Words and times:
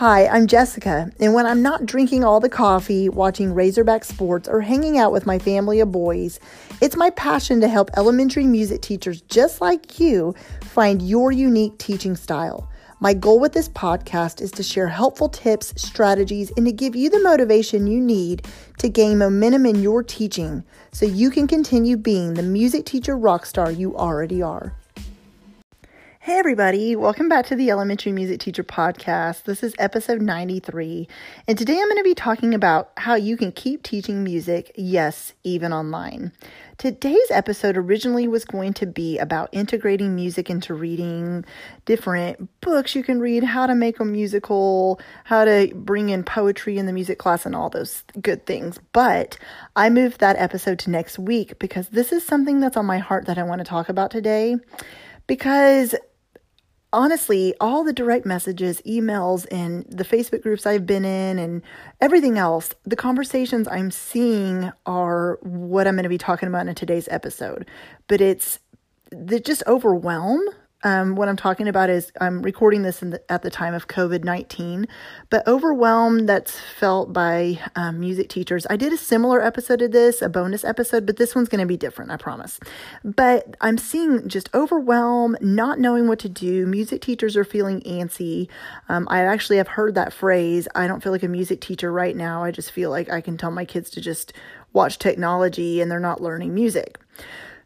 Hi, 0.00 0.28
I'm 0.28 0.46
Jessica, 0.46 1.12
and 1.20 1.34
when 1.34 1.44
I'm 1.44 1.60
not 1.60 1.84
drinking 1.84 2.24
all 2.24 2.40
the 2.40 2.48
coffee, 2.48 3.10
watching 3.10 3.52
Razorback 3.52 4.02
sports, 4.06 4.48
or 4.48 4.62
hanging 4.62 4.96
out 4.96 5.12
with 5.12 5.26
my 5.26 5.38
family 5.38 5.78
of 5.80 5.92
boys, 5.92 6.40
it's 6.80 6.96
my 6.96 7.10
passion 7.10 7.60
to 7.60 7.68
help 7.68 7.90
elementary 7.98 8.46
music 8.46 8.80
teachers 8.80 9.20
just 9.20 9.60
like 9.60 10.00
you 10.00 10.34
find 10.62 11.02
your 11.02 11.30
unique 11.32 11.76
teaching 11.76 12.16
style. 12.16 12.66
My 13.00 13.12
goal 13.12 13.38
with 13.40 13.52
this 13.52 13.68
podcast 13.68 14.40
is 14.40 14.50
to 14.52 14.62
share 14.62 14.88
helpful 14.88 15.28
tips, 15.28 15.74
strategies, 15.76 16.50
and 16.56 16.64
to 16.64 16.72
give 16.72 16.96
you 16.96 17.10
the 17.10 17.20
motivation 17.20 17.86
you 17.86 18.00
need 18.00 18.46
to 18.78 18.88
gain 18.88 19.18
momentum 19.18 19.66
in 19.66 19.82
your 19.82 20.02
teaching 20.02 20.64
so 20.92 21.04
you 21.04 21.28
can 21.28 21.46
continue 21.46 21.98
being 21.98 22.32
the 22.32 22.42
music 22.42 22.86
teacher 22.86 23.18
rock 23.18 23.44
star 23.44 23.70
you 23.70 23.94
already 23.98 24.40
are. 24.40 24.74
Hey, 26.22 26.38
everybody, 26.38 26.96
welcome 26.96 27.30
back 27.30 27.46
to 27.46 27.56
the 27.56 27.70
Elementary 27.70 28.12
Music 28.12 28.40
Teacher 28.40 28.62
Podcast. 28.62 29.44
This 29.44 29.62
is 29.62 29.74
episode 29.78 30.20
93, 30.20 31.08
and 31.48 31.56
today 31.56 31.72
I'm 31.80 31.86
going 31.86 31.96
to 31.96 32.04
be 32.04 32.14
talking 32.14 32.52
about 32.52 32.90
how 32.98 33.14
you 33.14 33.38
can 33.38 33.52
keep 33.52 33.82
teaching 33.82 34.22
music, 34.22 34.70
yes, 34.76 35.32
even 35.44 35.72
online. 35.72 36.32
Today's 36.76 37.30
episode 37.30 37.78
originally 37.78 38.28
was 38.28 38.44
going 38.44 38.74
to 38.74 38.86
be 38.86 39.16
about 39.16 39.48
integrating 39.52 40.14
music 40.14 40.50
into 40.50 40.74
reading, 40.74 41.46
different 41.86 42.50
books 42.60 42.94
you 42.94 43.02
can 43.02 43.18
read, 43.18 43.42
how 43.42 43.66
to 43.66 43.74
make 43.74 43.98
a 43.98 44.04
musical, 44.04 45.00
how 45.24 45.46
to 45.46 45.72
bring 45.74 46.10
in 46.10 46.22
poetry 46.22 46.76
in 46.76 46.84
the 46.84 46.92
music 46.92 47.18
class, 47.18 47.46
and 47.46 47.56
all 47.56 47.70
those 47.70 48.04
good 48.20 48.44
things. 48.44 48.78
But 48.92 49.38
I 49.74 49.88
moved 49.88 50.20
that 50.20 50.36
episode 50.36 50.80
to 50.80 50.90
next 50.90 51.18
week 51.18 51.58
because 51.58 51.88
this 51.88 52.12
is 52.12 52.26
something 52.26 52.60
that's 52.60 52.76
on 52.76 52.84
my 52.84 52.98
heart 52.98 53.24
that 53.24 53.38
I 53.38 53.42
want 53.42 53.60
to 53.60 53.64
talk 53.64 53.88
about 53.88 54.10
today 54.10 54.56
because 55.26 55.94
honestly, 56.92 57.54
all 57.60 57.84
the 57.84 57.92
direct 57.92 58.26
messages, 58.26 58.80
emails, 58.82 59.46
and 59.50 59.84
the 59.88 60.04
Facebook 60.04 60.42
groups 60.42 60.66
I've 60.66 60.86
been 60.86 61.04
in, 61.04 61.38
and 61.38 61.62
everything 62.00 62.38
else, 62.38 62.74
the 62.84 62.96
conversations 62.96 63.68
I'm 63.68 63.90
seeing 63.90 64.72
are 64.86 65.38
what 65.42 65.86
I'm 65.86 65.94
going 65.94 66.04
to 66.04 66.08
be 66.08 66.18
talking 66.18 66.48
about 66.48 66.66
in 66.66 66.74
today's 66.74 67.08
episode. 67.08 67.66
But 68.06 68.20
it's 68.20 68.58
the 69.10 69.40
just 69.40 69.62
overwhelm 69.66 70.40
um, 70.82 71.14
what 71.14 71.28
I'm 71.28 71.36
talking 71.36 71.68
about 71.68 71.90
is 71.90 72.10
I'm 72.20 72.42
recording 72.42 72.82
this 72.82 73.00
the, 73.00 73.22
at 73.30 73.42
the 73.42 73.50
time 73.50 73.74
of 73.74 73.88
COVID 73.88 74.24
19, 74.24 74.86
but 75.28 75.46
overwhelm 75.46 76.26
that's 76.26 76.58
felt 76.58 77.12
by 77.12 77.58
um, 77.76 78.00
music 78.00 78.28
teachers. 78.28 78.66
I 78.70 78.76
did 78.76 78.92
a 78.92 78.96
similar 78.96 79.42
episode 79.42 79.82
of 79.82 79.92
this, 79.92 80.22
a 80.22 80.28
bonus 80.28 80.64
episode, 80.64 81.04
but 81.04 81.16
this 81.16 81.34
one's 81.34 81.48
going 81.48 81.60
to 81.60 81.66
be 81.66 81.76
different, 81.76 82.10
I 82.10 82.16
promise. 82.16 82.58
But 83.04 83.56
I'm 83.60 83.76
seeing 83.76 84.28
just 84.28 84.48
overwhelm, 84.54 85.36
not 85.40 85.78
knowing 85.78 86.08
what 86.08 86.18
to 86.20 86.28
do. 86.28 86.66
Music 86.66 87.02
teachers 87.02 87.36
are 87.36 87.44
feeling 87.44 87.80
antsy. 87.82 88.48
Um, 88.88 89.06
I 89.10 89.22
actually 89.22 89.58
have 89.58 89.68
heard 89.68 89.94
that 89.96 90.12
phrase. 90.12 90.66
I 90.74 90.86
don't 90.86 91.02
feel 91.02 91.12
like 91.12 91.22
a 91.22 91.28
music 91.28 91.60
teacher 91.60 91.92
right 91.92 92.16
now. 92.16 92.42
I 92.42 92.50
just 92.50 92.70
feel 92.70 92.90
like 92.90 93.10
I 93.10 93.20
can 93.20 93.36
tell 93.36 93.50
my 93.50 93.64
kids 93.66 93.90
to 93.90 94.00
just 94.00 94.32
watch 94.72 94.98
technology 94.98 95.80
and 95.80 95.90
they're 95.90 96.00
not 96.00 96.22
learning 96.22 96.54
music. 96.54 96.98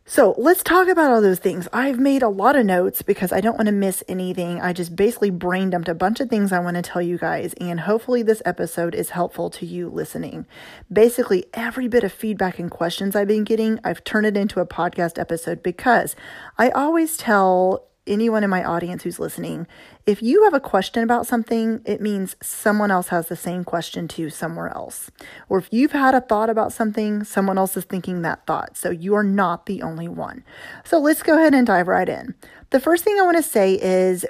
So 0.06 0.34
let's 0.36 0.62
talk 0.62 0.88
about 0.88 1.10
all 1.10 1.22
those 1.22 1.38
things. 1.38 1.66
I've 1.72 1.98
made 1.98 2.22
a 2.22 2.28
lot 2.28 2.56
of 2.56 2.66
notes 2.66 3.00
because 3.00 3.32
I 3.32 3.40
don't 3.40 3.56
want 3.56 3.68
to 3.68 3.72
miss 3.72 4.04
anything. 4.06 4.60
I 4.60 4.74
just 4.74 4.94
basically 4.94 5.30
brain 5.30 5.70
dumped 5.70 5.88
a 5.88 5.94
bunch 5.94 6.20
of 6.20 6.28
things 6.28 6.52
I 6.52 6.58
want 6.58 6.76
to 6.76 6.82
tell 6.82 7.00
you 7.00 7.16
guys, 7.16 7.54
and 7.54 7.80
hopefully, 7.80 8.22
this 8.22 8.42
episode 8.44 8.94
is 8.94 9.10
helpful 9.10 9.48
to 9.48 9.64
you 9.64 9.88
listening. 9.88 10.44
Basically, 10.92 11.46
every 11.54 11.88
bit 11.88 12.04
of 12.04 12.12
feedback 12.12 12.58
and 12.58 12.70
questions 12.70 13.16
I've 13.16 13.28
been 13.28 13.44
getting, 13.44 13.80
I've 13.82 14.04
turned 14.04 14.26
it 14.26 14.36
into 14.36 14.60
a 14.60 14.66
podcast 14.66 15.18
episode 15.18 15.62
because 15.62 16.14
I 16.58 16.68
always 16.68 17.16
tell 17.16 17.88
anyone 18.06 18.44
in 18.44 18.50
my 18.50 18.62
audience 18.64 19.02
who's 19.02 19.18
listening, 19.18 19.66
if 20.06 20.22
you 20.22 20.44
have 20.44 20.54
a 20.54 20.60
question 20.60 21.02
about 21.02 21.26
something, 21.26 21.80
it 21.84 22.00
means 22.00 22.36
someone 22.42 22.90
else 22.90 23.08
has 23.08 23.28
the 23.28 23.36
same 23.36 23.64
question 23.64 24.08
to 24.08 24.30
somewhere 24.30 24.68
else. 24.68 25.10
Or 25.48 25.58
if 25.58 25.68
you've 25.70 25.92
had 25.92 26.14
a 26.14 26.20
thought 26.20 26.50
about 26.50 26.72
something, 26.72 27.24
someone 27.24 27.58
else 27.58 27.76
is 27.76 27.84
thinking 27.84 28.22
that 28.22 28.46
thought. 28.46 28.76
So 28.76 28.90
you 28.90 29.14
are 29.14 29.24
not 29.24 29.66
the 29.66 29.82
only 29.82 30.08
one. 30.08 30.44
So 30.84 30.98
let's 30.98 31.22
go 31.22 31.36
ahead 31.36 31.54
and 31.54 31.66
dive 31.66 31.88
right 31.88 32.08
in. 32.08 32.34
The 32.70 32.80
first 32.80 33.04
thing 33.04 33.16
I 33.18 33.22
want 33.22 33.36
to 33.36 33.42
say 33.42 33.74
is 33.74 34.26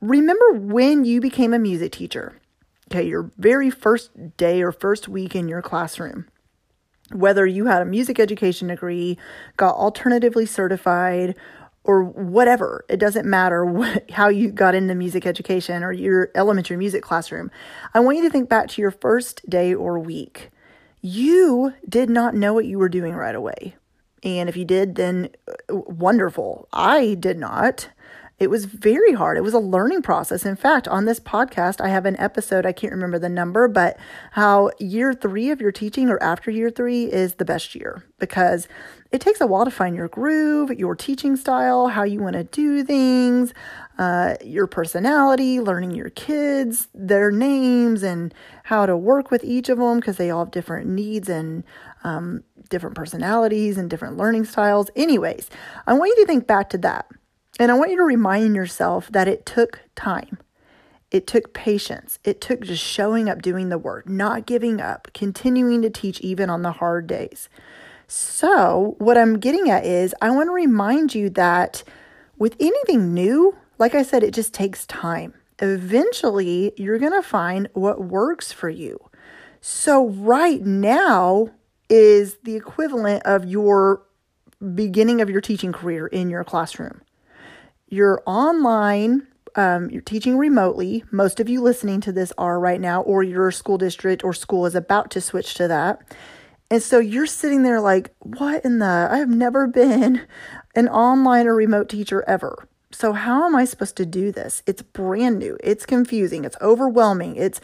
remember 0.00 0.52
when 0.52 1.04
you 1.04 1.20
became 1.20 1.52
a 1.52 1.58
music 1.58 1.92
teacher. 1.92 2.40
Okay, 2.90 3.06
your 3.06 3.32
very 3.36 3.70
first 3.70 4.36
day 4.36 4.62
or 4.62 4.70
first 4.70 5.08
week 5.08 5.34
in 5.34 5.48
your 5.48 5.62
classroom 5.62 6.26
whether 7.12 7.46
you 7.46 7.66
had 7.66 7.82
a 7.82 7.86
music 7.86 8.18
education 8.18 8.68
degree, 8.68 9.16
got 9.56 9.74
alternatively 9.76 10.44
certified, 10.44 11.36
or 11.86 12.02
whatever. 12.02 12.84
It 12.88 12.98
doesn't 12.98 13.26
matter 13.26 13.64
what, 13.64 14.10
how 14.10 14.28
you 14.28 14.50
got 14.50 14.74
into 14.74 14.94
music 14.94 15.24
education 15.24 15.82
or 15.82 15.92
your 15.92 16.30
elementary 16.34 16.76
music 16.76 17.02
classroom. 17.02 17.50
I 17.94 18.00
want 18.00 18.18
you 18.18 18.24
to 18.24 18.30
think 18.30 18.48
back 18.48 18.68
to 18.70 18.82
your 18.82 18.90
first 18.90 19.48
day 19.48 19.72
or 19.72 19.98
week. 19.98 20.50
You 21.00 21.72
did 21.88 22.10
not 22.10 22.34
know 22.34 22.52
what 22.52 22.66
you 22.66 22.78
were 22.78 22.88
doing 22.88 23.14
right 23.14 23.34
away. 23.34 23.76
And 24.22 24.48
if 24.48 24.56
you 24.56 24.64
did, 24.64 24.96
then 24.96 25.30
uh, 25.48 25.76
wonderful. 25.76 26.68
I 26.72 27.14
did 27.14 27.38
not. 27.38 27.88
It 28.38 28.50
was 28.50 28.66
very 28.66 29.12
hard. 29.12 29.38
It 29.38 29.42
was 29.42 29.54
a 29.54 29.58
learning 29.58 30.02
process. 30.02 30.44
In 30.44 30.56
fact, 30.56 30.86
on 30.88 31.06
this 31.06 31.20
podcast, 31.20 31.80
I 31.80 31.88
have 31.88 32.04
an 32.04 32.18
episode, 32.18 32.66
I 32.66 32.72
can't 32.72 32.92
remember 32.92 33.18
the 33.18 33.30
number, 33.30 33.66
but 33.66 33.96
how 34.32 34.70
year 34.78 35.14
three 35.14 35.50
of 35.50 35.60
your 35.60 35.72
teaching 35.72 36.10
or 36.10 36.22
after 36.22 36.50
year 36.50 36.68
three 36.68 37.04
is 37.04 37.34
the 37.34 37.46
best 37.46 37.74
year 37.74 38.04
because 38.18 38.68
it 39.12 39.20
takes 39.20 39.40
a 39.40 39.46
while 39.46 39.64
to 39.64 39.70
find 39.70 39.96
your 39.96 40.08
groove, 40.08 40.70
your 40.70 40.94
teaching 40.94 41.36
style, 41.36 41.88
how 41.88 42.02
you 42.02 42.20
want 42.20 42.34
to 42.34 42.44
do 42.44 42.82
things, 42.84 43.54
uh, 43.98 44.34
your 44.44 44.66
personality, 44.66 45.60
learning 45.60 45.92
your 45.92 46.10
kids, 46.10 46.88
their 46.94 47.30
names, 47.30 48.02
and 48.02 48.34
how 48.64 48.86
to 48.86 48.96
work 48.96 49.30
with 49.30 49.44
each 49.44 49.68
of 49.68 49.78
them 49.78 50.00
because 50.00 50.16
they 50.16 50.30
all 50.30 50.44
have 50.44 50.52
different 50.52 50.88
needs 50.88 51.28
and 51.28 51.64
um, 52.04 52.42
different 52.68 52.96
personalities 52.96 53.78
and 53.78 53.88
different 53.88 54.16
learning 54.16 54.44
styles. 54.44 54.90
Anyways, 54.96 55.50
I 55.86 55.94
want 55.94 56.12
you 56.16 56.22
to 56.22 56.26
think 56.26 56.46
back 56.46 56.70
to 56.70 56.78
that. 56.78 57.06
And 57.58 57.70
I 57.70 57.74
want 57.74 57.90
you 57.90 57.96
to 57.96 58.02
remind 58.02 58.54
yourself 58.54 59.08
that 59.12 59.28
it 59.28 59.46
took 59.46 59.80
time. 59.94 60.38
It 61.10 61.26
took 61.26 61.54
patience. 61.54 62.18
It 62.24 62.40
took 62.40 62.60
just 62.60 62.82
showing 62.82 63.30
up, 63.30 63.40
doing 63.40 63.68
the 63.68 63.78
work, 63.78 64.08
not 64.08 64.44
giving 64.44 64.80
up, 64.80 65.08
continuing 65.14 65.80
to 65.82 65.90
teach 65.90 66.20
even 66.20 66.50
on 66.50 66.62
the 66.62 66.72
hard 66.72 67.06
days. 67.06 67.48
So, 68.08 68.94
what 68.98 69.18
I'm 69.18 69.38
getting 69.38 69.68
at 69.68 69.84
is 69.84 70.14
I 70.22 70.30
want 70.30 70.48
to 70.48 70.52
remind 70.52 71.14
you 71.14 71.28
that 71.30 71.82
with 72.38 72.56
anything 72.60 73.12
new, 73.12 73.56
like 73.78 73.94
I 73.94 74.02
said, 74.02 74.22
it 74.22 74.34
just 74.34 74.54
takes 74.54 74.86
time. 74.86 75.34
Eventually, 75.60 76.72
you're 76.76 76.98
going 76.98 77.12
to 77.12 77.22
find 77.22 77.68
what 77.72 78.04
works 78.04 78.52
for 78.52 78.68
you. 78.68 78.98
So, 79.60 80.08
right 80.08 80.62
now 80.62 81.50
is 81.88 82.36
the 82.44 82.54
equivalent 82.54 83.24
of 83.24 83.44
your 83.44 84.02
beginning 84.74 85.20
of 85.20 85.28
your 85.28 85.40
teaching 85.40 85.72
career 85.72 86.06
in 86.06 86.30
your 86.30 86.44
classroom 86.44 87.02
you're 87.88 88.22
online, 88.26 89.26
um, 89.54 89.90
you're 89.90 90.02
teaching 90.02 90.36
remotely. 90.36 91.04
Most 91.10 91.40
of 91.40 91.48
you 91.48 91.60
listening 91.60 92.00
to 92.02 92.12
this 92.12 92.32
are 92.36 92.58
right 92.58 92.80
now, 92.80 93.02
or 93.02 93.22
your 93.22 93.50
school 93.50 93.78
district 93.78 94.24
or 94.24 94.32
school 94.34 94.66
is 94.66 94.74
about 94.74 95.10
to 95.12 95.20
switch 95.20 95.54
to 95.54 95.68
that. 95.68 96.02
And 96.70 96.82
so 96.82 96.98
you're 96.98 97.26
sitting 97.26 97.62
there 97.62 97.80
like, 97.80 98.14
what 98.20 98.64
in 98.64 98.78
the? 98.80 99.08
I 99.10 99.18
have 99.18 99.28
never 99.28 99.66
been 99.66 100.22
an 100.74 100.88
online 100.88 101.46
or 101.46 101.54
remote 101.54 101.88
teacher 101.88 102.24
ever. 102.26 102.68
So, 102.90 103.12
how 103.12 103.44
am 103.44 103.54
I 103.54 103.64
supposed 103.64 103.96
to 103.96 104.06
do 104.06 104.32
this? 104.32 104.62
It's 104.66 104.82
brand 104.82 105.38
new. 105.38 105.58
It's 105.62 105.84
confusing. 105.84 106.44
It's 106.44 106.56
overwhelming. 106.60 107.36
It's 107.36 107.60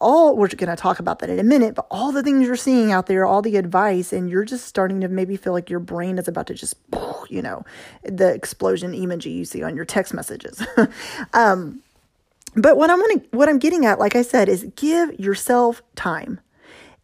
all 0.00 0.36
we're 0.36 0.48
going 0.48 0.70
to 0.70 0.76
talk 0.76 0.98
about 0.98 1.18
that 1.18 1.30
in 1.30 1.38
a 1.38 1.44
minute, 1.44 1.74
but 1.74 1.86
all 1.90 2.12
the 2.12 2.22
things 2.22 2.46
you're 2.46 2.56
seeing 2.56 2.90
out 2.90 3.06
there, 3.06 3.26
all 3.26 3.42
the 3.42 3.56
advice, 3.56 4.12
and 4.12 4.30
you're 4.30 4.44
just 4.44 4.66
starting 4.66 5.00
to 5.00 5.08
maybe 5.08 5.36
feel 5.36 5.52
like 5.52 5.68
your 5.68 5.80
brain 5.80 6.18
is 6.18 6.28
about 6.28 6.46
to 6.46 6.54
just, 6.54 6.76
you 7.28 7.42
know, 7.42 7.64
the 8.02 8.32
explosion 8.32 8.92
emoji 8.92 9.34
you 9.34 9.44
see 9.44 9.62
on 9.62 9.76
your 9.76 9.84
text 9.84 10.14
messages. 10.14 10.64
um, 11.34 11.82
but 12.56 12.76
what 12.76 12.90
I'm 12.90 13.00
gonna, 13.00 13.22
what 13.32 13.48
I'm 13.48 13.58
getting 13.58 13.84
at, 13.84 13.98
like 13.98 14.16
I 14.16 14.22
said, 14.22 14.48
is 14.48 14.66
give 14.76 15.18
yourself 15.18 15.82
time. 15.96 16.40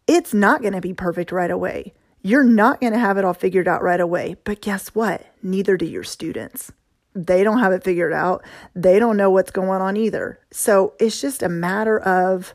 It's 0.07 0.33
not 0.33 0.61
going 0.61 0.73
to 0.73 0.81
be 0.81 0.93
perfect 0.93 1.31
right 1.31 1.51
away. 1.51 1.93
You're 2.21 2.43
not 2.43 2.81
going 2.81 2.93
to 2.93 2.99
have 2.99 3.17
it 3.17 3.25
all 3.25 3.33
figured 3.33 3.67
out 3.67 3.81
right 3.81 3.99
away. 3.99 4.35
But 4.43 4.61
guess 4.61 4.89
what? 4.89 5.25
Neither 5.41 5.77
do 5.77 5.85
your 5.85 6.03
students 6.03 6.71
they 7.13 7.43
don't 7.43 7.59
have 7.59 7.73
it 7.73 7.83
figured 7.83 8.13
out. 8.13 8.43
They 8.75 8.99
don't 8.99 9.17
know 9.17 9.29
what's 9.29 9.51
going 9.51 9.81
on 9.81 9.97
either. 9.97 10.39
So 10.51 10.93
it's 10.99 11.19
just 11.19 11.43
a 11.43 11.49
matter 11.49 11.99
of 11.99 12.53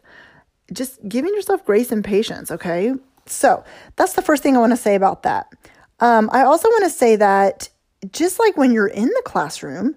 just 0.73 1.07
giving 1.09 1.35
yourself 1.35 1.65
grace 1.65 1.93
and 1.93 2.05
patience, 2.05 2.51
okay? 2.51 2.95
So 3.27 3.65
that's 3.97 4.15
the 4.15 4.23
first 4.23 4.43
thing 4.43 4.57
I 4.57 4.61
want 4.61 4.73
to 4.73 4.77
say 4.77 4.95
about 4.95 5.23
that. 5.25 5.53
Um, 6.01 6.31
I 6.33 6.43
also 6.43 6.69
want 6.69 6.85
to 6.85 6.91
say 6.91 7.17
that 7.17 7.69
just 8.11 8.39
like 8.39 8.57
when 8.57 8.73
you're 8.73 8.87
in 8.87 9.07
the 9.07 9.23
classroom, 9.25 9.97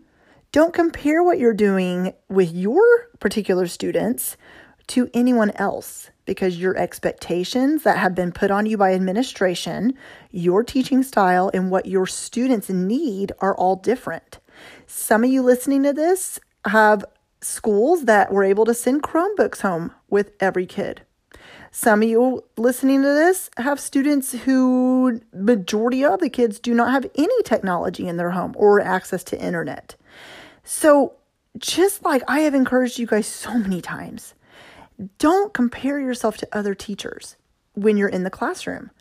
don't 0.51 0.73
compare 0.73 1.23
what 1.23 1.39
you're 1.39 1.53
doing 1.53 2.13
with 2.27 2.51
your 2.51 2.81
particular 3.19 3.67
students 3.67 4.35
to 4.89 5.09
anyone 5.13 5.51
else 5.51 6.09
because 6.25 6.59
your 6.59 6.77
expectations 6.77 7.83
that 7.83 7.97
have 7.97 8.13
been 8.13 8.31
put 8.31 8.51
on 8.51 8.65
you 8.65 8.77
by 8.77 8.93
administration, 8.93 9.93
your 10.31 10.63
teaching 10.63 11.01
style, 11.01 11.49
and 11.53 11.71
what 11.71 11.85
your 11.85 12.05
students 12.05 12.69
need 12.69 13.31
are 13.39 13.55
all 13.55 13.75
different. 13.75 14.39
Some 14.85 15.23
of 15.23 15.29
you 15.29 15.41
listening 15.41 15.83
to 15.83 15.93
this 15.93 16.39
have 16.65 17.05
schools 17.41 18.05
that 18.05 18.31
were 18.31 18.43
able 18.43 18.65
to 18.65 18.73
send 18.73 19.03
Chromebooks 19.03 19.61
home 19.61 19.91
with 20.09 20.31
every 20.39 20.65
kid. 20.65 21.01
Some 21.71 22.01
of 22.01 22.09
you 22.09 22.43
listening 22.57 23.01
to 23.03 23.07
this 23.07 23.49
have 23.57 23.79
students 23.79 24.31
who 24.31 25.21
majority 25.33 26.03
of 26.03 26.19
the 26.19 26.29
kids 26.29 26.59
do 26.59 26.73
not 26.73 26.91
have 26.91 27.05
any 27.15 27.43
technology 27.43 28.07
in 28.07 28.17
their 28.17 28.31
home 28.31 28.55
or 28.57 28.81
access 28.81 29.23
to 29.25 29.39
internet. 29.39 29.95
So, 30.63 31.13
just 31.57 32.03
like 32.03 32.23
I 32.27 32.41
have 32.41 32.53
encouraged 32.53 32.99
you 32.99 33.05
guys 33.05 33.27
so 33.27 33.57
many 33.57 33.81
times, 33.81 34.33
don't 35.17 35.53
compare 35.53 35.99
yourself 35.99 36.37
to 36.37 36.47
other 36.51 36.75
teachers 36.75 37.35
when 37.73 37.97
you're 37.97 38.09
in 38.09 38.23
the 38.23 38.29
classroom 38.29 38.91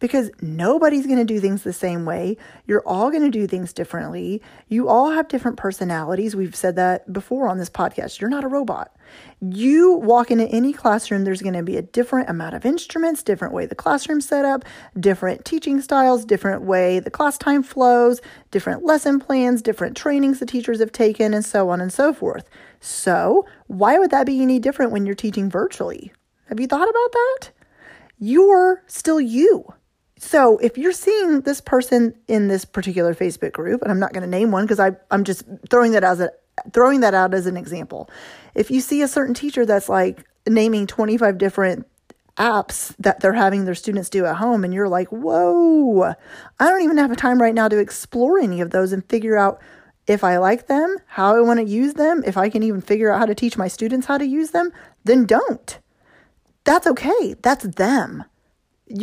because 0.00 0.30
nobody's 0.40 1.06
going 1.06 1.18
to 1.18 1.24
do 1.24 1.40
things 1.40 1.62
the 1.62 1.72
same 1.72 2.04
way. 2.04 2.36
You're 2.66 2.86
all 2.86 3.10
going 3.10 3.24
to 3.24 3.30
do 3.30 3.46
things 3.46 3.72
differently. 3.72 4.40
You 4.68 4.88
all 4.88 5.10
have 5.10 5.28
different 5.28 5.56
personalities. 5.56 6.36
We've 6.36 6.54
said 6.54 6.76
that 6.76 7.12
before 7.12 7.48
on 7.48 7.58
this 7.58 7.70
podcast. 7.70 8.20
You're 8.20 8.30
not 8.30 8.44
a 8.44 8.48
robot. 8.48 8.94
You 9.40 9.94
walk 9.94 10.30
into 10.30 10.46
any 10.48 10.72
classroom, 10.72 11.24
there's 11.24 11.42
going 11.42 11.54
to 11.54 11.62
be 11.62 11.76
a 11.76 11.82
different 11.82 12.28
amount 12.28 12.54
of 12.54 12.66
instruments, 12.66 13.22
different 13.22 13.54
way 13.54 13.66
the 13.66 13.74
classroom's 13.74 14.28
set 14.28 14.44
up, 14.44 14.64
different 14.98 15.44
teaching 15.44 15.80
styles, 15.80 16.24
different 16.24 16.62
way 16.62 17.00
the 17.00 17.10
class 17.10 17.38
time 17.38 17.62
flows, 17.62 18.20
different 18.50 18.84
lesson 18.84 19.18
plans, 19.18 19.62
different 19.62 19.96
trainings 19.96 20.38
the 20.38 20.46
teachers 20.46 20.80
have 20.80 20.92
taken, 20.92 21.32
and 21.32 21.44
so 21.44 21.70
on 21.70 21.80
and 21.80 21.92
so 21.92 22.12
forth. 22.12 22.48
So, 22.80 23.46
why 23.66 23.98
would 23.98 24.10
that 24.10 24.26
be 24.26 24.42
any 24.42 24.58
different 24.58 24.92
when 24.92 25.06
you're 25.06 25.14
teaching 25.14 25.50
virtually? 25.50 26.12
Have 26.48 26.60
you 26.60 26.66
thought 26.66 26.88
about 26.88 27.12
that? 27.12 27.50
You're 28.18 28.82
still 28.86 29.20
you 29.20 29.74
so 30.18 30.58
if 30.58 30.76
you're 30.76 30.92
seeing 30.92 31.42
this 31.42 31.60
person 31.60 32.14
in 32.26 32.48
this 32.48 32.64
particular 32.64 33.14
Facebook 33.14 33.52
group, 33.52 33.82
and 33.82 33.90
I'm 33.90 34.00
not 34.00 34.12
going 34.12 34.24
to 34.24 34.28
name 34.28 34.50
one 34.50 34.66
because 34.66 34.80
I'm 35.10 35.24
just 35.24 35.44
throwing 35.70 35.92
that 35.92 36.04
as 36.04 36.20
a 36.20 36.30
throwing 36.72 37.00
that 37.00 37.14
out 37.14 37.34
as 37.34 37.46
an 37.46 37.56
example. 37.56 38.10
If 38.54 38.70
you 38.70 38.80
see 38.80 39.00
a 39.00 39.08
certain 39.08 39.34
teacher 39.34 39.64
that's 39.64 39.88
like 39.88 40.24
naming 40.46 40.88
25 40.88 41.38
different 41.38 41.86
apps 42.36 42.94
that 42.98 43.20
they're 43.20 43.32
having 43.32 43.64
their 43.64 43.74
students 43.76 44.10
do 44.10 44.26
at 44.26 44.36
home 44.36 44.64
and 44.64 44.74
you're 44.74 44.88
like, 44.88 45.08
"Whoa. 45.08 46.14
I 46.58 46.70
don't 46.70 46.82
even 46.82 46.98
have 46.98 47.16
time 47.16 47.40
right 47.40 47.54
now 47.54 47.68
to 47.68 47.78
explore 47.78 48.38
any 48.38 48.60
of 48.60 48.70
those 48.70 48.92
and 48.92 49.08
figure 49.08 49.36
out 49.36 49.60
if 50.08 50.24
I 50.24 50.38
like 50.38 50.66
them, 50.66 50.96
how 51.06 51.36
I 51.36 51.40
want 51.40 51.60
to 51.60 51.64
use 51.64 51.94
them, 51.94 52.24
if 52.26 52.36
I 52.36 52.48
can 52.48 52.62
even 52.62 52.80
figure 52.80 53.12
out 53.12 53.20
how 53.20 53.26
to 53.26 53.34
teach 53.34 53.56
my 53.56 53.68
students 53.68 54.06
how 54.06 54.18
to 54.18 54.26
use 54.26 54.50
them, 54.50 54.72
then 55.04 55.26
don't. 55.26 55.78
That's 56.64 56.86
okay. 56.86 57.34
That's 57.42 57.64
them 57.64 58.24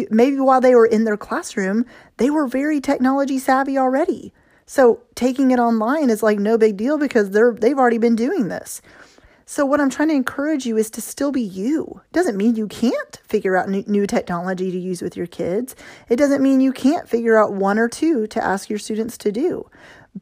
maybe 0.10 0.40
while 0.40 0.62
they 0.62 0.75
were 0.75 0.86
in 0.86 1.04
their 1.04 1.18
classroom, 1.18 1.86
they 2.18 2.30
were 2.30 2.48
very 2.48 2.81
technology 2.81 3.40
savvy 3.40 3.78
already. 3.78 4.34
So 4.66 5.04
taking 5.13 5.52
it 5.52 5.60
online 5.60 6.10
is 6.10 6.24
like 6.24 6.40
no 6.40 6.57
big 6.57 6.78
deal 6.78 6.98
because 6.98 7.31
they're 7.31 7.54
they've 7.54 7.78
already 7.78 8.00
been 8.00 8.16
doing 8.16 8.48
this. 8.48 8.81
So 9.48 9.63
what 9.63 9.80
I'm 9.80 9.92
trying 9.92 10.07
to 10.07 10.16
encourage 10.16 10.66
you 10.66 10.75
is 10.75 10.90
to 10.92 11.02
still 11.02 11.31
be 11.31 11.42
you. 11.42 12.02
Doesn't 12.12 12.36
mean 12.36 12.56
you 12.56 12.68
can't 12.68 13.19
figure 13.28 13.56
out 13.56 13.69
new, 13.69 13.84
new 13.86 14.07
technology 14.07 14.72
to 14.72 14.78
use 14.78 15.04
with 15.04 15.16
your 15.16 15.28
kids. 15.28 15.75
It 16.10 16.16
doesn't 16.16 16.42
mean 16.42 16.62
you 16.62 16.72
can't 16.72 17.07
figure 17.07 17.38
out 17.38 17.54
one 17.54 17.78
or 17.78 17.88
two 17.88 18.25
to 18.28 18.44
ask 18.44 18.72
your 18.72 18.80
students 18.80 19.19
to 19.19 19.31
do. 19.31 19.69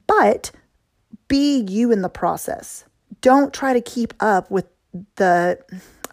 But 0.08 0.52
be 1.28 1.62
you 1.68 1.92
in 1.92 2.02
the 2.02 2.10
process. 2.10 2.86
Don't 3.22 3.54
try 3.54 3.74
to 3.74 3.81
keep 3.81 4.14
up 4.20 4.50
with 4.52 4.66
the 5.16 5.60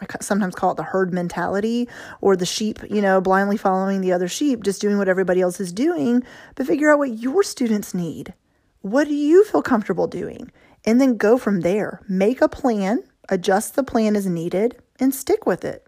I 0.01 0.07
sometimes 0.21 0.55
call 0.55 0.73
it 0.73 0.77
the 0.77 0.83
herd 0.83 1.13
mentality 1.13 1.89
or 2.21 2.35
the 2.35 2.47
sheep, 2.47 2.79
you 2.89 3.03
know, 3.03 3.21
blindly 3.21 3.57
following 3.57 4.01
the 4.01 4.13
other 4.13 4.29
sheep, 4.29 4.63
just 4.63 4.81
doing 4.81 4.99
what 4.99 5.09
everybody 5.09 5.41
else 5.41 5.61
is 5.61 5.73
doing, 5.73 6.23
but 6.55 6.67
figure 6.67 6.91
out 6.91 6.99
what 6.99 7.19
your 7.19 7.43
students 7.43 7.93
need. 7.93 8.33
What 8.81 9.09
do 9.09 9.15
you 9.15 9.45
feel 9.45 9.63
comfortable 9.63 10.07
doing? 10.07 10.51
And 10.87 11.01
then 11.01 11.19
go 11.19 11.37
from 11.37 11.61
there. 11.61 12.01
Make 12.09 12.41
a 12.41 12.49
plan, 12.49 13.05
adjust 13.29 13.75
the 13.75 13.83
plan 13.83 14.17
as 14.17 14.27
needed, 14.27 14.81
and 14.99 15.15
stick 15.15 15.45
with 15.45 15.65
it. 15.65 15.87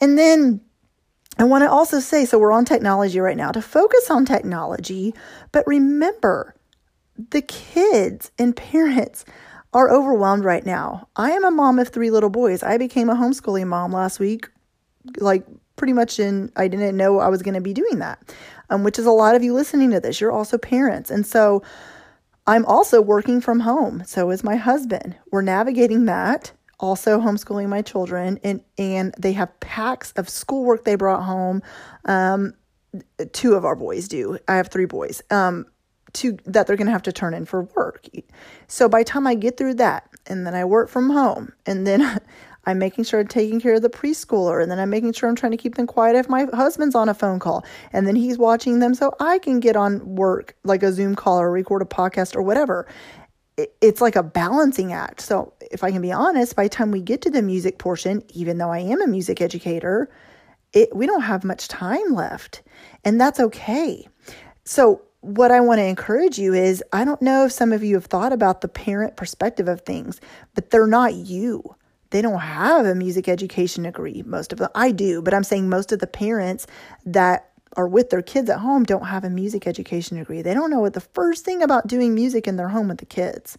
And 0.00 0.16
then 0.16 0.60
I 1.38 1.44
want 1.44 1.62
to 1.62 1.70
also 1.70 1.98
say 1.98 2.24
so 2.24 2.38
we're 2.38 2.52
on 2.52 2.64
technology 2.64 3.18
right 3.18 3.36
now 3.36 3.50
to 3.50 3.62
focus 3.62 4.10
on 4.10 4.24
technology, 4.24 5.14
but 5.50 5.66
remember 5.66 6.54
the 7.30 7.42
kids 7.42 8.30
and 8.38 8.56
parents 8.56 9.24
are 9.74 9.90
overwhelmed 9.90 10.44
right 10.44 10.64
now. 10.64 11.08
I 11.16 11.32
am 11.32 11.44
a 11.44 11.50
mom 11.50 11.78
of 11.78 11.88
three 11.88 12.10
little 12.10 12.30
boys. 12.30 12.62
I 12.62 12.78
became 12.78 13.10
a 13.10 13.14
homeschooling 13.14 13.66
mom 13.66 13.92
last 13.92 14.18
week, 14.18 14.48
like 15.18 15.44
pretty 15.76 15.92
much 15.92 16.18
in, 16.18 16.50
I 16.56 16.68
didn't 16.68 16.96
know 16.96 17.18
I 17.18 17.28
was 17.28 17.42
going 17.42 17.54
to 17.54 17.60
be 17.60 17.74
doing 17.74 17.98
that, 17.98 18.34
um, 18.70 18.82
which 18.82 18.98
is 18.98 19.06
a 19.06 19.10
lot 19.10 19.34
of 19.34 19.42
you 19.42 19.52
listening 19.52 19.90
to 19.90 20.00
this. 20.00 20.20
You're 20.20 20.32
also 20.32 20.58
parents. 20.58 21.10
And 21.10 21.26
so 21.26 21.62
I'm 22.46 22.64
also 22.64 23.02
working 23.02 23.40
from 23.40 23.60
home. 23.60 24.02
So 24.06 24.30
is 24.30 24.42
my 24.42 24.56
husband. 24.56 25.16
We're 25.30 25.42
navigating 25.42 26.06
that. 26.06 26.52
Also 26.80 27.20
homeschooling 27.20 27.68
my 27.68 27.82
children, 27.82 28.38
and 28.44 28.62
and 28.78 29.12
they 29.18 29.32
have 29.32 29.58
packs 29.58 30.12
of 30.12 30.28
schoolwork 30.28 30.84
they 30.84 30.94
brought 30.94 31.24
home. 31.24 31.60
Um, 32.04 32.54
two 33.32 33.54
of 33.54 33.64
our 33.64 33.74
boys 33.74 34.06
do. 34.06 34.38
I 34.46 34.54
have 34.54 34.68
three 34.68 34.84
boys. 34.84 35.20
Um, 35.28 35.66
to 36.14 36.38
that 36.44 36.66
they're 36.66 36.76
going 36.76 36.86
to 36.86 36.92
have 36.92 37.02
to 37.02 37.12
turn 37.12 37.34
in 37.34 37.44
for 37.44 37.62
work. 37.76 38.06
So 38.66 38.88
by 38.88 39.00
the 39.00 39.04
time 39.04 39.26
I 39.26 39.34
get 39.34 39.56
through 39.56 39.74
that 39.74 40.08
and 40.26 40.46
then 40.46 40.54
I 40.54 40.64
work 40.64 40.88
from 40.88 41.10
home 41.10 41.52
and 41.66 41.86
then 41.86 42.20
I'm 42.64 42.78
making 42.78 43.04
sure 43.04 43.20
I'm 43.20 43.26
taking 43.26 43.60
care 43.60 43.74
of 43.74 43.82
the 43.82 43.88
preschooler 43.88 44.62
and 44.62 44.70
then 44.70 44.78
I'm 44.78 44.90
making 44.90 45.14
sure 45.14 45.28
I'm 45.28 45.36
trying 45.36 45.52
to 45.52 45.58
keep 45.58 45.76
them 45.76 45.86
quiet 45.86 46.16
if 46.16 46.28
my 46.28 46.46
husband's 46.52 46.94
on 46.94 47.08
a 47.08 47.14
phone 47.14 47.38
call 47.38 47.64
and 47.92 48.06
then 48.06 48.14
he's 48.14 48.36
watching 48.36 48.80
them 48.80 48.94
so 48.94 49.14
I 49.20 49.38
can 49.38 49.60
get 49.60 49.76
on 49.76 50.16
work 50.16 50.54
like 50.64 50.82
a 50.82 50.92
Zoom 50.92 51.14
call 51.14 51.40
or 51.40 51.50
record 51.50 51.82
a 51.82 51.86
podcast 51.86 52.36
or 52.36 52.42
whatever. 52.42 52.86
It's 53.80 54.00
like 54.00 54.16
a 54.16 54.22
balancing 54.22 54.92
act. 54.92 55.20
So 55.20 55.54
if 55.70 55.82
I 55.82 55.90
can 55.90 56.02
be 56.02 56.12
honest, 56.12 56.54
by 56.54 56.64
the 56.64 56.68
time 56.68 56.90
we 56.90 57.00
get 57.00 57.22
to 57.22 57.30
the 57.30 57.42
music 57.42 57.78
portion, 57.78 58.22
even 58.34 58.58
though 58.58 58.70
I 58.70 58.80
am 58.80 59.00
a 59.00 59.06
music 59.06 59.40
educator, 59.40 60.10
it 60.72 60.94
we 60.94 61.06
don't 61.06 61.22
have 61.22 61.44
much 61.44 61.68
time 61.68 62.12
left. 62.12 62.62
And 63.04 63.20
that's 63.20 63.40
okay. 63.40 64.06
So 64.64 65.02
what 65.20 65.50
I 65.50 65.60
want 65.60 65.78
to 65.78 65.84
encourage 65.84 66.38
you 66.38 66.54
is 66.54 66.82
I 66.92 67.04
don't 67.04 67.22
know 67.22 67.46
if 67.46 67.52
some 67.52 67.72
of 67.72 67.82
you 67.82 67.94
have 67.96 68.06
thought 68.06 68.32
about 68.32 68.60
the 68.60 68.68
parent 68.68 69.16
perspective 69.16 69.68
of 69.68 69.80
things, 69.80 70.20
but 70.54 70.70
they're 70.70 70.86
not 70.86 71.14
you. 71.14 71.74
They 72.10 72.22
don't 72.22 72.40
have 72.40 72.86
a 72.86 72.94
music 72.94 73.28
education 73.28 73.82
degree, 73.82 74.22
most 74.24 74.52
of 74.52 74.58
them. 74.58 74.70
I 74.74 74.92
do, 74.92 75.20
but 75.20 75.34
I'm 75.34 75.44
saying 75.44 75.68
most 75.68 75.92
of 75.92 75.98
the 75.98 76.06
parents 76.06 76.66
that 77.04 77.50
are 77.76 77.88
with 77.88 78.10
their 78.10 78.22
kids 78.22 78.48
at 78.48 78.60
home 78.60 78.84
don't 78.84 79.06
have 79.06 79.24
a 79.24 79.30
music 79.30 79.66
education 79.66 80.16
degree. 80.16 80.40
They 80.40 80.54
don't 80.54 80.70
know 80.70 80.80
what 80.80 80.94
the 80.94 81.00
first 81.00 81.44
thing 81.44 81.62
about 81.62 81.86
doing 81.86 82.14
music 82.14 82.48
in 82.48 82.56
their 82.56 82.70
home 82.70 82.88
with 82.88 82.98
the 82.98 83.06
kids. 83.06 83.58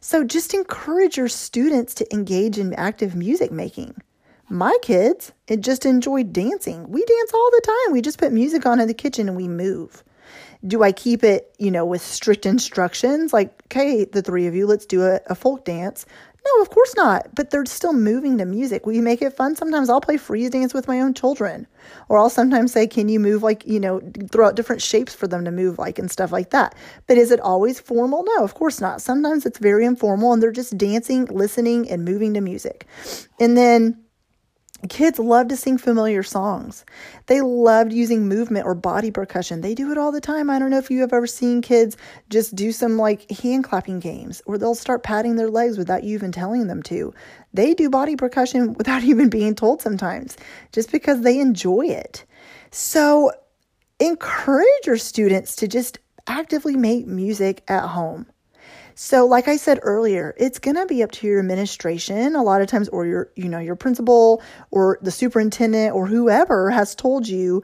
So 0.00 0.22
just 0.22 0.54
encourage 0.54 1.16
your 1.16 1.28
students 1.28 1.92
to 1.94 2.14
engage 2.14 2.58
in 2.58 2.72
active 2.74 3.16
music 3.16 3.50
making. 3.50 3.96
My 4.48 4.76
kids 4.80 5.32
it 5.48 5.60
just 5.60 5.84
enjoy 5.84 6.22
dancing. 6.22 6.88
We 6.88 7.04
dance 7.04 7.32
all 7.34 7.50
the 7.50 7.62
time. 7.66 7.92
We 7.92 8.00
just 8.00 8.18
put 8.18 8.32
music 8.32 8.64
on 8.64 8.80
in 8.80 8.86
the 8.86 8.94
kitchen 8.94 9.28
and 9.28 9.36
we 9.36 9.48
move. 9.48 10.04
Do 10.66 10.82
I 10.82 10.92
keep 10.92 11.22
it, 11.22 11.54
you 11.58 11.70
know, 11.70 11.84
with 11.84 12.02
strict 12.02 12.44
instructions 12.44 13.32
like, 13.32 13.62
okay, 13.66 14.04
the 14.04 14.22
three 14.22 14.46
of 14.46 14.54
you, 14.54 14.66
let's 14.66 14.86
do 14.86 15.02
a, 15.02 15.20
a 15.26 15.34
folk 15.34 15.64
dance? 15.64 16.04
No, 16.44 16.62
of 16.62 16.70
course 16.70 16.94
not. 16.96 17.34
But 17.34 17.50
they're 17.50 17.66
still 17.66 17.92
moving 17.92 18.38
to 18.38 18.44
music. 18.44 18.86
We 18.86 19.00
make 19.00 19.22
it 19.22 19.36
fun. 19.36 19.54
Sometimes 19.54 19.90
I'll 19.90 20.00
play 20.00 20.16
freeze 20.16 20.50
dance 20.50 20.72
with 20.72 20.88
my 20.88 21.00
own 21.00 21.14
children. 21.14 21.66
Or 22.08 22.18
I'll 22.18 22.30
sometimes 22.30 22.72
say, 22.72 22.86
can 22.86 23.08
you 23.08 23.20
move 23.20 23.42
like, 23.42 23.66
you 23.66 23.78
know, 23.78 24.00
throw 24.30 24.46
out 24.46 24.56
different 24.56 24.82
shapes 24.82 25.14
for 25.14 25.26
them 25.26 25.44
to 25.44 25.50
move 25.50 25.78
like 25.78 25.98
and 25.98 26.10
stuff 26.10 26.32
like 26.32 26.50
that. 26.50 26.74
But 27.06 27.18
is 27.18 27.30
it 27.30 27.40
always 27.40 27.80
formal? 27.80 28.24
No, 28.24 28.44
of 28.44 28.54
course 28.54 28.80
not. 28.80 29.02
Sometimes 29.02 29.46
it's 29.46 29.58
very 29.58 29.84
informal 29.84 30.32
and 30.32 30.42
they're 30.42 30.50
just 30.50 30.78
dancing, 30.78 31.26
listening, 31.26 31.90
and 31.90 32.04
moving 32.04 32.34
to 32.34 32.40
music. 32.40 32.86
And 33.38 33.56
then 33.56 34.02
Kids 34.88 35.18
love 35.18 35.48
to 35.48 35.56
sing 35.56 35.76
familiar 35.76 36.22
songs. 36.22 36.84
They 37.26 37.40
loved 37.40 37.92
using 37.92 38.28
movement 38.28 38.64
or 38.64 38.76
body 38.76 39.10
percussion. 39.10 39.60
They 39.60 39.74
do 39.74 39.90
it 39.90 39.98
all 39.98 40.12
the 40.12 40.20
time. 40.20 40.48
I 40.48 40.60
don't 40.60 40.70
know 40.70 40.78
if 40.78 40.88
you 40.88 41.00
have 41.00 41.12
ever 41.12 41.26
seen 41.26 41.62
kids 41.62 41.96
just 42.30 42.54
do 42.54 42.70
some 42.70 42.96
like 42.96 43.28
hand 43.30 43.64
clapping 43.64 43.98
games 43.98 44.40
or 44.46 44.56
they'll 44.56 44.76
start 44.76 45.02
patting 45.02 45.34
their 45.34 45.50
legs 45.50 45.78
without 45.78 46.04
you 46.04 46.14
even 46.14 46.30
telling 46.30 46.68
them 46.68 46.82
to. 46.84 47.12
They 47.52 47.74
do 47.74 47.90
body 47.90 48.14
percussion 48.14 48.72
without 48.78 49.02
even 49.02 49.28
being 49.28 49.56
told 49.56 49.82
sometimes 49.82 50.36
just 50.70 50.92
because 50.92 51.22
they 51.22 51.40
enjoy 51.40 51.86
it. 51.86 52.24
So 52.70 53.32
encourage 53.98 54.86
your 54.86 54.96
students 54.96 55.56
to 55.56 55.66
just 55.66 55.98
actively 56.28 56.76
make 56.76 57.04
music 57.06 57.64
at 57.66 57.88
home. 57.88 58.26
So, 59.00 59.26
like 59.26 59.46
I 59.46 59.58
said 59.58 59.78
earlier, 59.82 60.34
it's 60.36 60.58
going 60.58 60.74
to 60.74 60.84
be 60.84 61.04
up 61.04 61.12
to 61.12 61.26
your 61.28 61.38
administration 61.38 62.34
a 62.34 62.42
lot 62.42 62.62
of 62.62 62.66
times, 62.66 62.88
or 62.88 63.06
your, 63.06 63.30
you 63.36 63.48
know, 63.48 63.60
your 63.60 63.76
principal 63.76 64.42
or 64.72 64.98
the 65.00 65.12
superintendent 65.12 65.94
or 65.94 66.08
whoever 66.08 66.68
has 66.70 66.96
told 66.96 67.28
you 67.28 67.62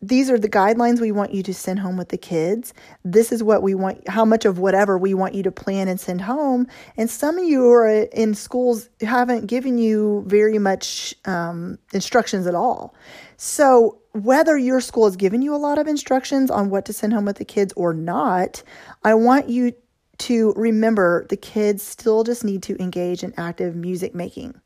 these 0.00 0.30
are 0.30 0.38
the 0.38 0.48
guidelines 0.48 1.00
we 1.00 1.10
want 1.10 1.34
you 1.34 1.42
to 1.42 1.52
send 1.52 1.80
home 1.80 1.96
with 1.96 2.10
the 2.10 2.16
kids. 2.16 2.72
This 3.04 3.32
is 3.32 3.42
what 3.42 3.64
we 3.64 3.74
want, 3.74 4.08
how 4.08 4.24
much 4.24 4.44
of 4.44 4.60
whatever 4.60 4.96
we 4.96 5.12
want 5.12 5.34
you 5.34 5.42
to 5.42 5.50
plan 5.50 5.88
and 5.88 5.98
send 5.98 6.20
home. 6.20 6.68
And 6.96 7.10
some 7.10 7.36
of 7.36 7.44
you 7.44 7.68
are 7.72 7.88
in 7.88 8.34
schools 8.34 8.88
haven't 9.00 9.48
given 9.48 9.76
you 9.76 10.22
very 10.28 10.60
much 10.60 11.16
um, 11.24 11.80
instructions 11.92 12.46
at 12.46 12.54
all. 12.54 12.94
So, 13.38 13.98
whether 14.12 14.56
your 14.56 14.80
school 14.80 15.06
has 15.06 15.16
given 15.16 15.42
you 15.42 15.52
a 15.52 15.58
lot 15.58 15.78
of 15.78 15.88
instructions 15.88 16.48
on 16.48 16.70
what 16.70 16.84
to 16.84 16.92
send 16.92 17.12
home 17.12 17.24
with 17.24 17.38
the 17.38 17.44
kids 17.44 17.72
or 17.72 17.92
not, 17.92 18.62
I 19.02 19.14
want 19.14 19.48
you 19.48 19.72
to 20.18 20.52
remember 20.56 21.26
the 21.28 21.36
kids 21.36 21.82
still 21.82 22.24
just 22.24 22.44
need 22.44 22.62
to 22.64 22.80
engage 22.82 23.22
in 23.22 23.32
active 23.36 23.74
music 23.74 24.14
making. 24.14 24.60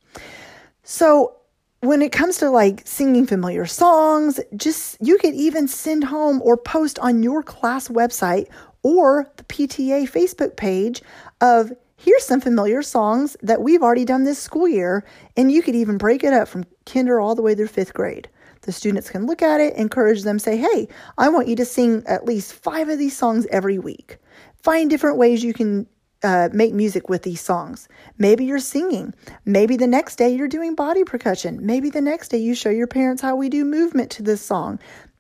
So, 0.82 1.37
when 1.80 2.00
it 2.00 2.12
comes 2.12 2.38
to 2.38 2.49
like 2.49 2.82
singing 2.85 3.26
familiar 3.26 3.66
songs, 3.66 4.38
just 4.56 4.97
you 5.00 5.18
could 5.18 5.35
even 5.35 5.66
send 5.66 6.04
home 6.04 6.40
or 6.42 6.56
post 6.56 6.99
on 7.00 7.25
your 7.25 7.42
class 7.42 7.88
website 7.88 8.49
or 8.85 9.28
the 9.37 9.44
PTA 9.44 10.09
Facebook 10.09 10.56
page 10.56 11.02
of 11.40 11.73
here's 11.97 12.25
some 12.25 12.40
familiar 12.40 12.82
songs 12.82 13.37
that 13.42 13.62
we've 13.62 13.82
already 13.82 14.04
done 14.04 14.25
this 14.25 14.38
school 14.38 14.68
year, 14.68 15.04
and 15.37 15.50
you 15.50 15.62
could 15.62 15.75
even 15.75 15.99
break 15.99 16.25
it 16.25 16.32
up 16.32 16.49
from 16.49 16.64
kinder 16.87 17.21
all 17.21 17.35
the 17.35 17.42
way 17.42 17.54
through 17.54 17.68
fifth 17.68 17.94
grade. 17.94 18.28
The 18.62 18.73
students 18.73 19.11
can 19.11 19.26
look 19.26 19.42
at 19.42 19.61
it, 19.61 19.75
encourage 19.75 20.23
them, 20.23 20.38
say, 20.38 20.56
hey, 20.56 20.88
I 21.18 21.28
want 21.28 21.49
you 21.49 21.56
to 21.56 21.64
sing 21.64 22.04
at 22.06 22.25
least 22.25 22.52
five 22.52 22.88
of 22.88 22.99
these 22.99 23.16
songs 23.16 23.47
every 23.50 23.78
week. 23.78 24.18
Find 24.62 24.88
different 24.88 25.19
ways 25.19 25.42
you 25.42 25.52
can 25.52 25.87
uh, 26.23 26.49
make 26.52 26.73
music 26.73 27.09
with 27.09 27.23
these 27.23 27.40
songs. 27.40 27.88
Maybe 28.16 28.45
you're 28.45 28.61
singing. 28.61 29.12
Maybe 29.45 29.76
the 29.76 29.88
next 29.88 30.16
day 30.16 30.35
you're 30.35 30.49
doing 30.49 30.75
body 30.75 31.02
percussion. 31.02 31.66
Maybe 31.66 31.90
the 31.90 32.00
next 32.00 32.28
day 32.28 32.38
you 32.38 32.54
show 32.54 32.71
your 32.71 32.87
parents 32.87 33.23
how 33.23 33.35
we 33.35 33.49
do 33.49 33.64
movement 33.64 34.11
to 34.12 34.23
this 34.23 34.40
song. 34.40 34.78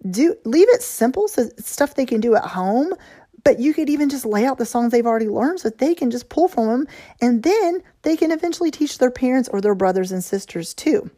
Do 0.08 0.36
leave 0.44 0.68
it 0.68 0.82
simple 0.82 1.26
so 1.26 1.48
stuff 1.58 1.94
they 1.94 2.06
can 2.06 2.20
do 2.20 2.36
at 2.36 2.44
home, 2.44 2.92
but 3.44 3.58
you 3.58 3.74
could 3.74 3.90
even 3.90 4.08
just 4.08 4.24
lay 4.24 4.44
out 4.44 4.58
the 4.58 4.66
songs 4.66 4.92
they've 4.92 5.06
already 5.06 5.28
learned 5.28 5.60
so 5.60 5.70
they 5.70 5.94
can 5.94 6.10
just 6.10 6.28
pull 6.28 6.46
from 6.46 6.68
them 6.68 6.86
and 7.20 7.42
then 7.42 7.82
they 8.02 8.16
can 8.16 8.30
eventually 8.30 8.70
teach 8.70 8.98
their 8.98 9.10
parents 9.10 9.48
or 9.48 9.60
their 9.60 9.74
brothers 9.74 10.12
and 10.12 10.22
sisters 10.22 10.74
too. 10.74 11.10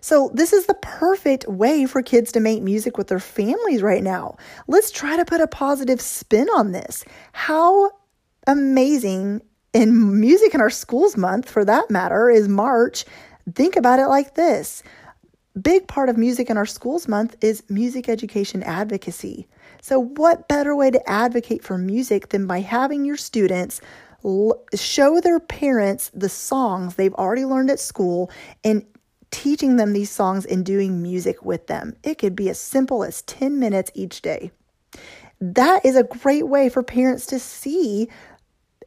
So, 0.00 0.30
this 0.34 0.52
is 0.52 0.66
the 0.66 0.74
perfect 0.74 1.46
way 1.46 1.86
for 1.86 2.02
kids 2.02 2.32
to 2.32 2.40
make 2.40 2.62
music 2.62 2.96
with 2.96 3.08
their 3.08 3.20
families 3.20 3.82
right 3.82 4.02
now. 4.02 4.36
Let's 4.66 4.90
try 4.90 5.16
to 5.16 5.24
put 5.24 5.40
a 5.40 5.46
positive 5.46 6.00
spin 6.00 6.48
on 6.50 6.72
this. 6.72 7.04
How 7.32 7.90
amazing 8.46 9.42
in 9.72 10.20
Music 10.20 10.54
in 10.54 10.60
Our 10.60 10.70
Schools 10.70 11.16
month, 11.16 11.48
for 11.48 11.64
that 11.64 11.90
matter, 11.90 12.30
is 12.30 12.48
March. 12.48 13.04
Think 13.54 13.76
about 13.76 13.98
it 13.98 14.06
like 14.06 14.34
this 14.34 14.82
big 15.60 15.88
part 15.88 16.08
of 16.08 16.16
Music 16.16 16.48
in 16.48 16.56
Our 16.56 16.66
Schools 16.66 17.08
month 17.08 17.36
is 17.40 17.62
music 17.68 18.08
education 18.08 18.62
advocacy. 18.62 19.46
So, 19.82 20.00
what 20.00 20.48
better 20.48 20.74
way 20.76 20.90
to 20.90 21.10
advocate 21.10 21.62
for 21.64 21.78
music 21.78 22.28
than 22.28 22.46
by 22.46 22.60
having 22.60 23.04
your 23.04 23.16
students 23.16 23.80
show 24.74 25.20
their 25.20 25.40
parents 25.40 26.10
the 26.12 26.28
songs 26.28 26.94
they've 26.94 27.14
already 27.14 27.46
learned 27.46 27.70
at 27.70 27.80
school 27.80 28.30
and 28.62 28.84
teaching 29.30 29.76
them 29.76 29.92
these 29.92 30.10
songs 30.10 30.44
and 30.44 30.64
doing 30.64 31.02
music 31.02 31.44
with 31.44 31.66
them. 31.66 31.96
It 32.02 32.18
could 32.18 32.34
be 32.34 32.48
as 32.48 32.58
simple 32.58 33.04
as 33.04 33.22
10 33.22 33.58
minutes 33.58 33.90
each 33.94 34.22
day. 34.22 34.50
That 35.40 35.84
is 35.84 35.96
a 35.96 36.04
great 36.04 36.48
way 36.48 36.68
for 36.68 36.82
parents 36.82 37.26
to 37.26 37.38
see 37.38 38.08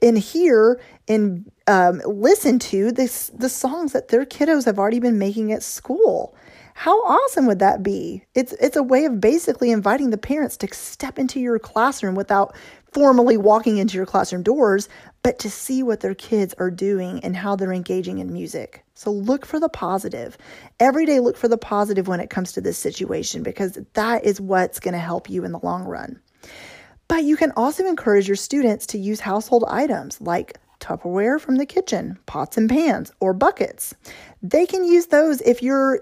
and 0.01 0.17
hear 0.17 0.79
and 1.07 1.49
um, 1.67 2.01
listen 2.05 2.59
to 2.59 2.91
this, 2.91 3.31
the 3.33 3.49
songs 3.49 3.93
that 3.93 4.09
their 4.09 4.25
kiddos 4.25 4.65
have 4.65 4.77
already 4.77 4.99
been 4.99 5.17
making 5.17 5.51
at 5.51 5.63
school. 5.63 6.35
How 6.75 6.99
awesome 7.03 7.45
would 7.45 7.59
that 7.59 7.83
be? 7.83 8.25
It's 8.33 8.53
it's 8.53 8.75
a 8.75 8.83
way 8.83 9.05
of 9.05 9.21
basically 9.21 9.71
inviting 9.71 10.09
the 10.09 10.17
parents 10.17 10.57
to 10.57 10.73
step 10.73 11.19
into 11.19 11.39
your 11.39 11.59
classroom 11.59 12.15
without 12.15 12.55
formally 12.91 13.37
walking 13.37 13.77
into 13.77 13.95
your 13.95 14.05
classroom 14.05 14.43
doors, 14.43 14.89
but 15.23 15.39
to 15.39 15.49
see 15.49 15.81
what 15.81 16.01
their 16.01 16.13
kids 16.13 16.53
are 16.59 16.69
doing 16.69 17.21
and 17.23 17.35
how 17.35 17.55
they're 17.55 17.73
engaging 17.73 18.19
in 18.19 18.31
music. 18.31 18.83
So 18.93 19.11
look 19.11 19.45
for 19.45 19.59
the 19.59 19.69
positive. 19.69 20.37
Every 20.79 21.05
day, 21.05 21.19
look 21.19 21.37
for 21.37 21.47
the 21.47 21.57
positive 21.57 22.07
when 22.07 22.19
it 22.19 22.29
comes 22.29 22.51
to 22.51 22.61
this 22.61 22.77
situation 22.77 23.41
because 23.41 23.79
that 23.93 24.25
is 24.25 24.39
what's 24.39 24.79
going 24.79 24.93
to 24.93 24.99
help 24.99 25.29
you 25.29 25.45
in 25.45 25.53
the 25.53 25.59
long 25.59 25.85
run. 25.85 26.19
But 27.07 27.23
you 27.23 27.37
can 27.37 27.51
also 27.55 27.85
encourage 27.87 28.27
your 28.27 28.35
students 28.35 28.85
to 28.87 28.97
use 28.97 29.21
household 29.21 29.63
items 29.67 30.19
like 30.21 30.57
Tupperware 30.79 31.39
from 31.39 31.55
the 31.55 31.65
kitchen, 31.65 32.19
pots 32.25 32.57
and 32.57 32.69
pans, 32.69 33.11
or 33.21 33.33
buckets. 33.33 33.95
They 34.41 34.65
can 34.65 34.83
use 34.83 35.07
those 35.07 35.39
if 35.41 35.63
you're 35.63 36.01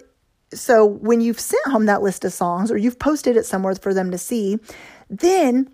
so 0.53 0.85
when 0.85 1.21
you've 1.21 1.39
sent 1.39 1.65
home 1.67 1.85
that 1.85 2.01
list 2.01 2.25
of 2.25 2.33
songs 2.33 2.71
or 2.71 2.77
you've 2.77 2.99
posted 2.99 3.37
it 3.37 3.45
somewhere 3.45 3.75
for 3.75 3.93
them 3.93 4.11
to 4.11 4.17
see, 4.17 4.57
then 5.09 5.69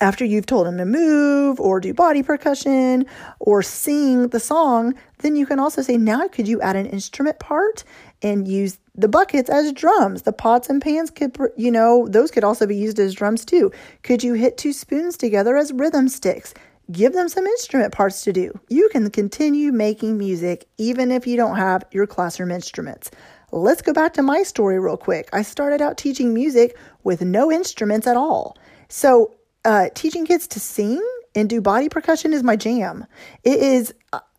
after 0.00 0.24
you've 0.24 0.46
told 0.46 0.66
them 0.66 0.78
to 0.78 0.84
move 0.84 1.60
or 1.60 1.80
do 1.80 1.92
body 1.92 2.22
percussion 2.22 3.04
or 3.38 3.62
sing 3.62 4.28
the 4.28 4.40
song, 4.40 4.94
then 5.18 5.36
you 5.36 5.46
can 5.46 5.58
also 5.58 5.82
say, 5.82 5.96
now 5.96 6.26
could 6.28 6.48
you 6.48 6.60
add 6.60 6.76
an 6.76 6.86
instrument 6.86 7.38
part 7.38 7.84
and 8.22 8.48
use 8.48 8.78
the 8.94 9.08
buckets 9.08 9.50
as 9.50 9.72
drums? 9.72 10.22
The 10.22 10.32
pots 10.32 10.68
and 10.70 10.80
pans 10.80 11.10
could, 11.10 11.36
you 11.56 11.70
know, 11.70 12.08
those 12.08 12.30
could 12.30 12.44
also 12.44 12.66
be 12.66 12.76
used 12.76 12.98
as 12.98 13.14
drums 13.14 13.44
too. 13.44 13.70
Could 14.02 14.24
you 14.24 14.34
hit 14.34 14.56
two 14.56 14.72
spoons 14.72 15.16
together 15.16 15.56
as 15.56 15.72
rhythm 15.72 16.08
sticks? 16.08 16.54
Give 16.90 17.12
them 17.12 17.28
some 17.28 17.46
instrument 17.46 17.92
parts 17.92 18.22
to 18.24 18.32
do. 18.32 18.58
You 18.68 18.88
can 18.90 19.10
continue 19.10 19.70
making 19.70 20.18
music 20.18 20.66
even 20.76 21.12
if 21.12 21.26
you 21.26 21.36
don't 21.36 21.56
have 21.56 21.84
your 21.92 22.06
classroom 22.06 22.50
instruments. 22.50 23.10
Let's 23.52 23.82
go 23.82 23.92
back 23.92 24.14
to 24.14 24.22
my 24.22 24.42
story 24.42 24.78
real 24.78 24.96
quick. 24.96 25.28
I 25.32 25.42
started 25.42 25.82
out 25.82 25.98
teaching 25.98 26.32
music 26.32 26.76
with 27.04 27.22
no 27.22 27.50
instruments 27.52 28.06
at 28.06 28.16
all. 28.16 28.56
So 28.88 29.34
uh, 29.64 29.88
teaching 29.94 30.26
kids 30.26 30.46
to 30.48 30.60
sing 30.60 31.02
and 31.34 31.48
do 31.48 31.60
body 31.60 31.88
percussion 31.88 32.32
is 32.32 32.42
my 32.42 32.56
jam. 32.56 33.06
It 33.44 33.60
is, 33.60 33.94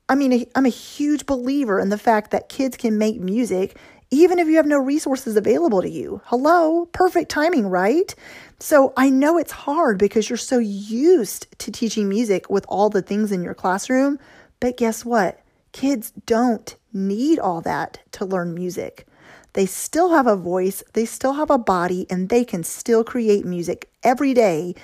I 0.10 0.16
mean, 0.16 0.46
I'm 0.56 0.66
a 0.66 0.70
huge 0.70 1.26
believer 1.26 1.80
in 1.80 1.90
the 1.90 1.98
fact 1.98 2.32
that 2.32 2.50
kids 2.50 2.78
can 2.78 2.98
make 2.98 3.20
music 3.20 3.78
even 4.14 4.40
if 4.40 4.48
you 4.48 4.58
have 4.58 4.66
no 4.66 4.78
resources 4.78 5.38
available 5.38 5.82
to 5.82 5.90
you. 5.90 6.22
Hello, 6.26 6.86
perfect 6.88 7.32
timing, 7.32 7.68
right? 7.68 8.14
So 8.60 8.92
I 8.98 9.10
know 9.10 9.38
it's 9.38 9.54
hard 9.54 9.98
because 9.98 10.30
you're 10.30 10.38
so 10.38 10.60
used 10.60 11.48
to 11.60 11.72
teaching 11.72 12.10
music 12.10 12.50
with 12.50 12.66
all 12.68 12.90
the 12.90 13.02
things 13.02 13.32
in 13.32 13.42
your 13.42 13.54
classroom. 13.54 14.20
But 14.60 14.76
guess 14.76 15.06
what? 15.06 15.42
Kids 15.72 16.12
don't 16.26 16.76
need 16.92 17.40
all 17.40 17.62
that 17.62 18.00
to 18.12 18.26
learn 18.26 18.54
music. 18.54 19.08
They 19.54 19.66
still 19.66 20.12
have 20.12 20.28
a 20.28 20.36
voice, 20.36 20.84
they 20.94 21.06
still 21.06 21.34
have 21.34 21.50
a 21.50 21.58
body, 21.58 22.06
and 22.10 22.30
they 22.30 22.44
can 22.44 22.64
still 22.64 23.04
create 23.04 23.46
music 23.46 23.90
every 24.04 24.34
day 24.34 24.76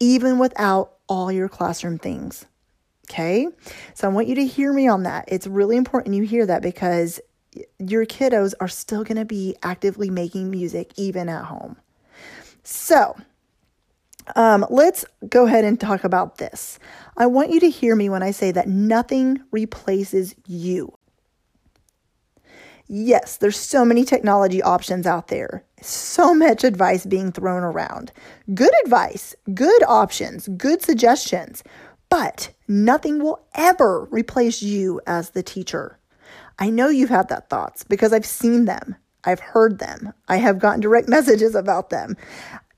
even 0.00 0.38
without 0.38 0.92
all 1.08 1.30
your 1.30 1.48
classroom 1.48 1.98
things. 1.98 2.46
Okay. 3.08 3.46
So 3.94 4.08
I 4.08 4.10
want 4.10 4.26
you 4.26 4.34
to 4.34 4.46
hear 4.46 4.72
me 4.72 4.88
on 4.88 5.04
that. 5.04 5.26
It's 5.28 5.46
really 5.46 5.76
important 5.76 6.16
you 6.16 6.24
hear 6.24 6.44
that 6.46 6.62
because 6.62 7.20
your 7.78 8.04
kiddos 8.04 8.54
are 8.60 8.68
still 8.68 9.04
going 9.04 9.16
to 9.16 9.24
be 9.24 9.56
actively 9.62 10.10
making 10.10 10.50
music 10.50 10.92
even 10.96 11.28
at 11.28 11.44
home. 11.44 11.76
So, 12.64 13.16
um, 14.34 14.66
let's 14.70 15.04
go 15.28 15.46
ahead 15.46 15.64
and 15.64 15.78
talk 15.78 16.02
about 16.02 16.38
this. 16.38 16.78
I 17.16 17.26
want 17.26 17.50
you 17.50 17.60
to 17.60 17.70
hear 17.70 17.94
me 17.94 18.08
when 18.08 18.22
I 18.22 18.32
say 18.32 18.50
that 18.50 18.68
nothing 18.68 19.40
replaces 19.52 20.34
you. 20.46 20.98
Yes, 22.88 23.36
there's 23.36 23.58
so 23.58 23.84
many 23.84 24.04
technology 24.04 24.62
options 24.62 25.06
out 25.06 25.28
there. 25.28 25.64
So 25.80 26.34
much 26.34 26.64
advice 26.64 27.04
being 27.06 27.32
thrown 27.32 27.62
around. 27.62 28.12
Good 28.54 28.72
advice, 28.84 29.34
good 29.54 29.82
options, 29.84 30.48
good 30.56 30.82
suggestions, 30.82 31.62
but 32.08 32.50
nothing 32.66 33.22
will 33.22 33.44
ever 33.54 34.04
replace 34.10 34.62
you 34.62 35.00
as 35.06 35.30
the 35.30 35.42
teacher. 35.42 35.98
I 36.58 36.70
know 36.70 36.88
you've 36.88 37.10
had 37.10 37.28
that 37.28 37.50
thoughts 37.50 37.84
because 37.84 38.12
I've 38.12 38.26
seen 38.26 38.64
them. 38.64 38.96
I've 39.24 39.40
heard 39.40 39.78
them. 39.78 40.12
I 40.28 40.36
have 40.36 40.58
gotten 40.58 40.80
direct 40.80 41.08
messages 41.16 41.54
about 41.54 41.90
them. 41.90 42.16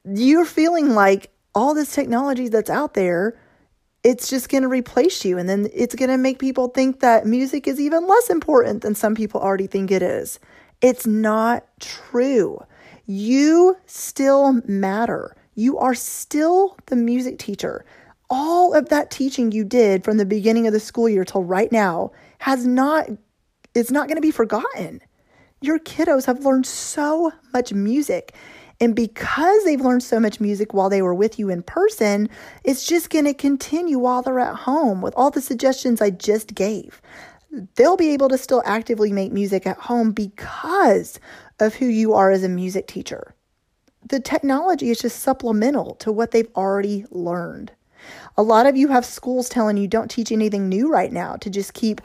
You're 0.04 0.44
feeling 0.44 0.94
like 0.94 1.30
all 1.54 1.74
this 1.74 1.94
technology 1.94 2.48
that's 2.48 2.70
out 2.70 2.94
there 2.94 3.38
it's 4.04 4.30
just 4.30 4.48
going 4.48 4.62
to 4.62 4.68
replace 4.68 5.24
you. 5.24 5.38
And 5.38 5.48
then 5.48 5.68
it's 5.74 5.94
going 5.94 6.10
to 6.10 6.18
make 6.18 6.38
people 6.38 6.68
think 6.68 7.00
that 7.00 7.26
music 7.26 7.66
is 7.66 7.80
even 7.80 8.06
less 8.06 8.30
important 8.30 8.82
than 8.82 8.94
some 8.94 9.14
people 9.14 9.40
already 9.40 9.66
think 9.66 9.90
it 9.90 10.02
is. 10.02 10.38
It's 10.80 11.06
not 11.06 11.64
true. 11.80 12.58
You 13.10 13.78
still 13.86 14.60
matter. 14.66 15.34
You 15.54 15.78
are 15.78 15.94
still 15.94 16.76
the 16.86 16.96
music 16.96 17.38
teacher. 17.38 17.86
All 18.28 18.74
of 18.74 18.90
that 18.90 19.10
teaching 19.10 19.50
you 19.50 19.64
did 19.64 20.04
from 20.04 20.18
the 20.18 20.26
beginning 20.26 20.66
of 20.66 20.74
the 20.74 20.78
school 20.78 21.08
year 21.08 21.24
till 21.24 21.42
right 21.42 21.72
now 21.72 22.12
has 22.40 22.66
not, 22.66 23.08
it's 23.74 23.90
not 23.90 24.08
going 24.08 24.18
to 24.18 24.20
be 24.20 24.30
forgotten. 24.30 25.00
Your 25.62 25.78
kiddos 25.78 26.26
have 26.26 26.44
learned 26.44 26.66
so 26.66 27.32
much 27.54 27.72
music. 27.72 28.34
And 28.78 28.94
because 28.94 29.64
they've 29.64 29.80
learned 29.80 30.02
so 30.02 30.20
much 30.20 30.38
music 30.38 30.74
while 30.74 30.90
they 30.90 31.00
were 31.00 31.14
with 31.14 31.38
you 31.38 31.48
in 31.48 31.62
person, 31.62 32.28
it's 32.62 32.86
just 32.86 33.08
going 33.08 33.24
to 33.24 33.32
continue 33.32 33.98
while 33.98 34.20
they're 34.20 34.38
at 34.38 34.54
home 34.54 35.00
with 35.00 35.14
all 35.16 35.30
the 35.30 35.40
suggestions 35.40 36.02
I 36.02 36.10
just 36.10 36.54
gave. 36.54 37.00
They'll 37.76 37.96
be 37.96 38.10
able 38.10 38.28
to 38.28 38.36
still 38.36 38.62
actively 38.66 39.12
make 39.12 39.32
music 39.32 39.66
at 39.66 39.78
home 39.78 40.12
because 40.12 41.18
of 41.60 41.74
who 41.74 41.86
you 41.86 42.14
are 42.14 42.30
as 42.30 42.42
a 42.42 42.48
music 42.48 42.86
teacher. 42.86 43.34
The 44.08 44.20
technology 44.20 44.90
is 44.90 45.00
just 45.00 45.20
supplemental 45.20 45.94
to 45.96 46.12
what 46.12 46.30
they've 46.30 46.50
already 46.54 47.04
learned. 47.10 47.72
A 48.36 48.42
lot 48.42 48.66
of 48.66 48.76
you 48.76 48.88
have 48.88 49.04
schools 49.04 49.48
telling 49.48 49.76
you 49.76 49.88
don't 49.88 50.10
teach 50.10 50.30
anything 50.30 50.68
new 50.68 50.90
right 50.90 51.12
now 51.12 51.34
to 51.36 51.50
just 51.50 51.74
keep 51.74 52.00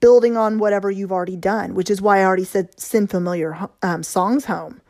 building 0.00 0.36
on 0.36 0.58
whatever 0.58 0.90
you've 0.90 1.12
already 1.12 1.36
done, 1.36 1.74
which 1.74 1.90
is 1.90 2.02
why 2.02 2.18
I 2.18 2.24
already 2.24 2.44
said 2.44 2.78
send 2.78 3.10
familiar 3.10 3.58
um, 3.82 4.02
songs 4.02 4.44
home. 4.44 4.80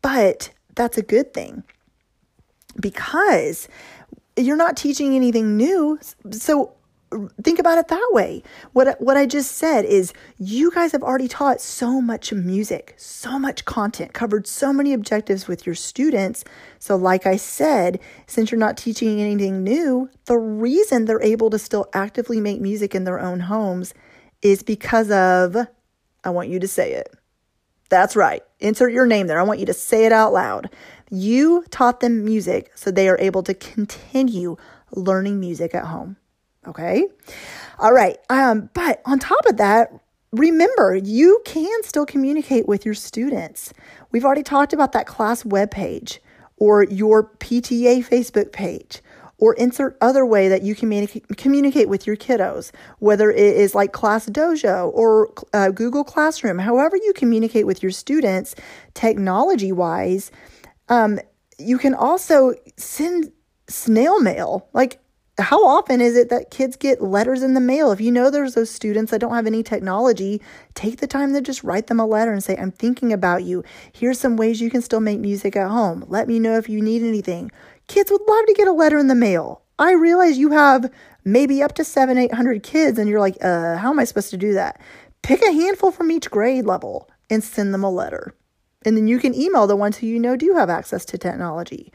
But 0.00 0.50
that's 0.74 0.96
a 0.96 1.02
good 1.02 1.34
thing 1.34 1.62
because 2.80 3.68
you're 4.36 4.56
not 4.56 4.76
teaching 4.76 5.14
anything 5.14 5.56
new. 5.56 5.98
So 6.30 6.74
think 7.42 7.58
about 7.58 7.78
it 7.78 7.88
that 7.88 8.08
way. 8.12 8.42
What 8.72 9.00
what 9.00 9.16
I 9.16 9.26
just 9.26 9.52
said 9.52 9.84
is 9.84 10.12
you 10.38 10.70
guys 10.70 10.92
have 10.92 11.02
already 11.02 11.28
taught 11.28 11.60
so 11.60 12.00
much 12.00 12.32
music, 12.32 12.94
so 12.96 13.38
much 13.38 13.64
content, 13.64 14.12
covered 14.12 14.46
so 14.46 14.72
many 14.72 14.92
objectives 14.92 15.48
with 15.48 15.66
your 15.66 15.74
students. 15.74 16.44
So 16.78 16.96
like 16.96 17.26
I 17.26 17.36
said, 17.36 18.00
since 18.26 18.50
you're 18.50 18.58
not 18.58 18.76
teaching 18.76 19.20
anything 19.20 19.62
new, 19.62 20.08
the 20.26 20.38
reason 20.38 21.04
they're 21.04 21.22
able 21.22 21.50
to 21.50 21.58
still 21.58 21.86
actively 21.92 22.40
make 22.40 22.60
music 22.60 22.94
in 22.94 23.04
their 23.04 23.20
own 23.20 23.40
homes 23.40 23.94
is 24.40 24.62
because 24.62 25.10
of 25.10 25.56
I 26.24 26.30
want 26.30 26.48
you 26.48 26.60
to 26.60 26.68
say 26.68 26.92
it. 26.92 27.14
That's 27.88 28.16
right. 28.16 28.42
Insert 28.58 28.92
your 28.92 29.06
name 29.06 29.26
there. 29.26 29.38
I 29.38 29.42
want 29.42 29.60
you 29.60 29.66
to 29.66 29.74
say 29.74 30.06
it 30.06 30.12
out 30.12 30.32
loud. 30.32 30.70
You 31.10 31.64
taught 31.70 32.00
them 32.00 32.24
music 32.24 32.72
so 32.74 32.90
they 32.90 33.08
are 33.08 33.18
able 33.18 33.42
to 33.42 33.52
continue 33.52 34.56
learning 34.92 35.40
music 35.40 35.74
at 35.74 35.84
home. 35.84 36.16
Okay. 36.66 37.08
All 37.78 37.92
right. 37.92 38.18
Um, 38.30 38.70
but 38.74 39.02
on 39.04 39.18
top 39.18 39.44
of 39.46 39.56
that, 39.56 39.92
remember 40.32 40.94
you 40.94 41.42
can 41.44 41.82
still 41.82 42.06
communicate 42.06 42.66
with 42.68 42.84
your 42.84 42.94
students. 42.94 43.72
We've 44.12 44.24
already 44.24 44.42
talked 44.42 44.72
about 44.72 44.92
that 44.92 45.06
class 45.06 45.42
webpage 45.42 46.18
or 46.56 46.84
your 46.84 47.24
PTA 47.24 48.06
Facebook 48.06 48.52
page 48.52 49.02
or 49.38 49.54
insert 49.54 49.98
other 50.00 50.24
way 50.24 50.48
that 50.48 50.62
you 50.62 50.72
communicate 50.72 51.24
communicate 51.36 51.88
with 51.88 52.06
your 52.06 52.16
kiddos, 52.16 52.70
whether 53.00 53.28
it 53.28 53.56
is 53.56 53.74
like 53.74 53.90
Class 53.90 54.28
Dojo 54.28 54.92
or 54.94 55.32
uh, 55.52 55.70
Google 55.70 56.04
Classroom, 56.04 56.60
however 56.60 56.96
you 56.96 57.12
communicate 57.12 57.66
with 57.66 57.82
your 57.82 57.90
students, 57.90 58.54
technology 58.94 59.72
wise. 59.72 60.30
Um, 60.88 61.18
you 61.58 61.76
can 61.76 61.92
also 61.92 62.54
send 62.76 63.32
snail 63.66 64.20
mail. 64.20 64.68
Like 64.72 65.01
how 65.38 65.64
often 65.66 66.00
is 66.00 66.14
it 66.14 66.28
that 66.28 66.50
kids 66.50 66.76
get 66.76 67.02
letters 67.02 67.42
in 67.42 67.54
the 67.54 67.60
mail? 67.60 67.90
If 67.90 68.00
you 68.00 68.12
know 68.12 68.30
there's 68.30 68.54
those 68.54 68.70
students 68.70 69.10
that 69.10 69.20
don't 69.20 69.34
have 69.34 69.46
any 69.46 69.62
technology, 69.62 70.42
take 70.74 70.98
the 70.98 71.06
time 71.06 71.32
to 71.32 71.40
just 71.40 71.64
write 71.64 71.86
them 71.86 71.98
a 71.98 72.06
letter 72.06 72.32
and 72.32 72.44
say, 72.44 72.56
I'm 72.56 72.70
thinking 72.70 73.12
about 73.12 73.44
you. 73.44 73.64
Here's 73.92 74.20
some 74.20 74.36
ways 74.36 74.60
you 74.60 74.70
can 74.70 74.82
still 74.82 75.00
make 75.00 75.20
music 75.20 75.56
at 75.56 75.70
home. 75.70 76.04
Let 76.08 76.28
me 76.28 76.38
know 76.38 76.58
if 76.58 76.68
you 76.68 76.82
need 76.82 77.02
anything. 77.02 77.50
Kids 77.88 78.10
would 78.10 78.20
love 78.28 78.46
to 78.46 78.54
get 78.54 78.68
a 78.68 78.72
letter 78.72 78.98
in 78.98 79.06
the 79.06 79.14
mail. 79.14 79.62
I 79.78 79.92
realize 79.92 80.36
you 80.36 80.50
have 80.50 80.92
maybe 81.24 81.62
up 81.62 81.74
to 81.76 81.84
seven, 81.84 82.18
800 82.18 82.62
kids, 82.62 82.98
and 82.98 83.08
you're 83.08 83.20
like, 83.20 83.38
uh, 83.42 83.76
how 83.76 83.90
am 83.90 83.98
I 83.98 84.04
supposed 84.04 84.30
to 84.30 84.36
do 84.36 84.52
that? 84.52 84.80
Pick 85.22 85.40
a 85.42 85.52
handful 85.52 85.90
from 85.90 86.10
each 86.10 86.30
grade 86.30 86.66
level 86.66 87.08
and 87.30 87.42
send 87.42 87.72
them 87.72 87.84
a 87.84 87.90
letter. 87.90 88.34
And 88.84 88.96
then 88.96 89.06
you 89.06 89.18
can 89.18 89.34
email 89.34 89.66
the 89.66 89.76
ones 89.76 89.96
who 89.96 90.06
you 90.06 90.18
know 90.18 90.36
do 90.36 90.54
have 90.54 90.68
access 90.68 91.04
to 91.06 91.18
technology. 91.18 91.92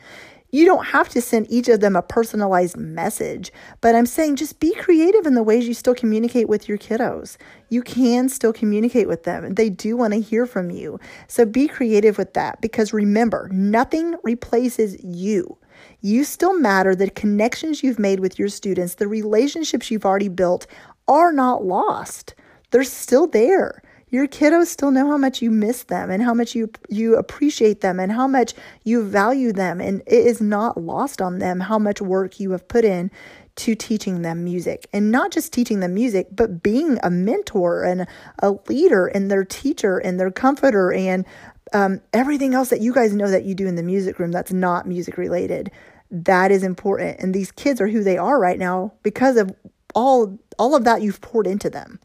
You 0.50 0.66
don't 0.66 0.86
have 0.88 1.10
to 1.10 1.22
send 1.22 1.51
each 1.51 1.68
of 1.68 1.82
them 1.82 1.96
a 1.96 2.01
personalized 2.01 2.77
message, 2.77 3.51
but 3.82 3.96
I'm 3.96 4.06
saying 4.06 4.38
just 4.38 4.60
be 4.62 4.74
creative 4.75 5.25
in 5.25 5.34
the 5.34 5.44
ways 5.44 5.68
you 5.68 5.74
still 5.74 5.94
communicate 5.94 6.48
with 6.48 6.70
your 6.70 6.77
kiddos. 6.77 7.36
You 7.70 7.82
can 7.82 8.30
still 8.30 8.54
communicate 8.54 9.10
with 9.10 9.24
them. 9.24 9.56
They 9.56 9.70
do 9.70 9.98
want 9.98 10.13
to 10.13 10.22
hear 10.22 10.46
from 10.46 10.72
you. 10.72 11.00
So 11.27 11.46
be 11.46 11.68
creative 11.68 12.18
with 12.18 12.34
that 12.36 12.62
because 12.62 12.94
remember, 12.94 13.50
nothing 13.51 14.16
replaces 14.24 14.96
you. 15.04 15.58
You 16.00 16.24
still 16.24 16.58
matter. 16.58 16.96
The 16.96 17.10
connections 17.10 17.84
you've 17.84 18.00
made 18.00 18.22
with 18.22 18.39
your 18.39 18.50
students, 18.50 18.96
the 18.96 19.08
relationships 19.08 19.92
you've 19.92 20.06
already 20.06 20.30
built 20.30 20.66
are 21.10 21.34
not 21.34 21.66
lost. 21.66 22.36
They're 22.72 22.84
still 22.84 23.27
there 23.27 23.82
your 24.09 24.27
kiddos 24.27 24.67
still 24.67 24.91
know 24.91 25.07
how 25.07 25.17
much 25.17 25.41
you 25.41 25.51
miss 25.51 25.83
them 25.83 26.09
and 26.09 26.23
how 26.23 26.33
much 26.33 26.55
you 26.55 26.71
you 26.89 27.15
appreciate 27.17 27.81
them 27.81 27.99
and 27.99 28.11
how 28.11 28.27
much 28.27 28.53
you 28.83 29.03
value 29.03 29.51
them. 29.51 29.81
And 29.81 30.01
it 30.01 30.25
is 30.25 30.39
not 30.39 30.81
lost 30.81 31.21
on 31.21 31.39
them 31.39 31.59
how 31.59 31.77
much 31.77 32.01
work 32.01 32.39
you 32.39 32.51
have 32.51 32.67
put 32.67 32.85
in 32.85 33.11
to 33.57 33.75
teaching 33.75 34.21
them 34.21 34.43
music. 34.43 34.87
And 34.93 35.11
not 35.11 35.31
just 35.31 35.51
teaching 35.51 35.81
them 35.81 35.93
music 35.93 36.27
but 36.31 36.63
being 36.63 36.99
a 37.03 37.09
mentor 37.09 37.83
and 37.83 38.07
a 38.39 38.51
leader 38.67 39.07
and 39.07 39.29
their 39.29 39.43
teacher 39.43 39.97
and 39.97 40.19
their 40.19 40.31
comforter 40.31 40.93
and 40.93 41.25
um, 41.73 41.99
everything 42.13 42.53
else 42.53 42.70
that 42.70 42.79
you 42.79 42.93
guys 42.93 43.13
know 43.13 43.29
that 43.29 43.43
you 43.43 43.53
do 43.53 43.67
in 43.67 43.75
the 43.75 43.83
music 43.83 44.20
room 44.20 44.31
that's 44.31 44.53
not 44.53 44.87
music 44.87 45.17
related. 45.17 45.70
That 46.09 46.51
is 46.51 46.63
important. 46.63 47.20
And 47.20 47.35
these 47.35 47.51
kids 47.51 47.81
are 47.81 47.89
who 47.89 48.03
they 48.03 48.17
are 48.17 48.39
right 48.39 48.57
now 48.57 48.93
because 49.03 49.35
of 49.35 49.53
all 49.93 50.39
all 50.57 50.75
of 50.75 50.85
that 50.85 51.01
you've 51.01 51.20
poured 51.20 51.46
into 51.46 51.70
them 51.70 52.00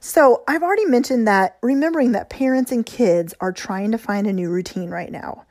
so, 0.00 0.42
I've 0.48 0.62
already 0.62 0.86
mentioned 0.86 1.26
that 1.28 1.58
remembering 1.62 2.12
that 2.12 2.30
parents 2.30 2.72
and 2.72 2.84
kids 2.84 3.34
are 3.40 3.52
trying 3.52 3.92
to 3.92 3.98
find 3.98 4.26
a 4.26 4.32
new 4.32 4.50
routine 4.50 4.90
right 4.90 5.10
now. 5.10 5.44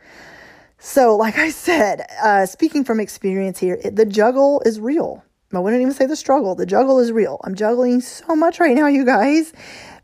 So, 0.77 1.15
like 1.15 1.37
I 1.37 1.49
said, 1.49 2.05
uh, 2.23 2.45
speaking 2.45 2.83
from 2.83 2.99
experience 2.99 3.59
here, 3.59 3.79
it, 3.83 3.95
the 3.95 4.05
juggle 4.05 4.61
is 4.65 4.79
real. 4.79 5.23
I 5.53 5.59
wouldn't 5.59 5.81
even 5.81 5.93
say 5.93 6.05
the 6.05 6.15
struggle. 6.15 6.55
The 6.55 6.65
juggle 6.65 6.99
is 6.99 7.11
real. 7.11 7.41
I'm 7.43 7.55
juggling 7.55 8.01
so 8.01 8.35
much 8.35 8.59
right 8.59 8.75
now, 8.75 8.87
you 8.87 9.03
guys. 9.03 9.51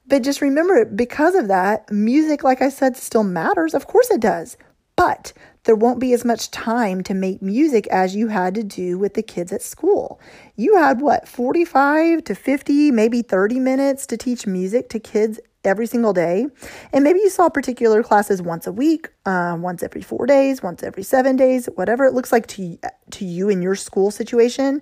But 0.08 0.24
just 0.24 0.42
remember, 0.42 0.86
because 0.86 1.36
of 1.36 1.48
that, 1.48 1.92
music, 1.92 2.44
like 2.44 2.62
I 2.62 2.70
said, 2.70 2.98
still 2.98 3.24
matters. 3.24 3.74
Of 3.74 3.88
course 3.88 4.10
it 4.12 4.22
does. 4.22 4.58
But 4.96 5.34
there 5.66 5.76
won't 5.76 6.00
be 6.00 6.14
as 6.14 6.24
much 6.24 6.52
time 6.52 7.04
to 7.04 7.14
make 7.14 7.42
music 7.42 7.88
as 7.88 8.16
you 8.16 8.30
had 8.30 8.56
to 8.56 8.64
do 8.64 8.98
with 8.98 9.16
the 9.16 9.24
kids 9.24 9.52
at 9.52 9.62
school. 9.62 10.20
You 10.56 10.78
had 10.78 11.02
what, 11.02 11.28
45 11.28 12.24
to 12.24 12.36
50, 12.36 12.92
maybe 12.92 13.22
30 13.22 13.60
minutes 13.60 14.06
to 14.08 14.18
teach 14.18 14.48
music 14.48 14.90
to 14.90 15.00
kids 15.00 15.40
every 15.64 15.88
single 15.88 16.14
day. 16.14 16.46
And 16.94 17.04
maybe 17.04 17.20
you 17.20 17.30
saw 17.30 17.50
particular 17.50 18.04
classes 18.04 18.42
once 18.42 18.68
a 18.68 18.72
week, 18.72 19.10
uh, 19.26 19.58
once 19.60 19.82
every 19.82 20.04
four 20.04 20.28
days, 20.28 20.62
once 20.62 20.84
every 20.84 21.04
seven 21.04 21.36
days, 21.36 21.68
whatever 21.76 22.06
it 22.06 22.14
looks 22.14 22.32
like 22.32 22.46
to, 22.48 22.78
to 23.12 23.26
you 23.26 23.50
in 23.50 23.64
your 23.64 23.76
school 23.76 24.12
situation. 24.12 24.82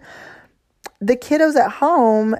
The 1.00 1.15
kiddos 1.15 1.56
at 1.56 1.72
home 1.72 2.36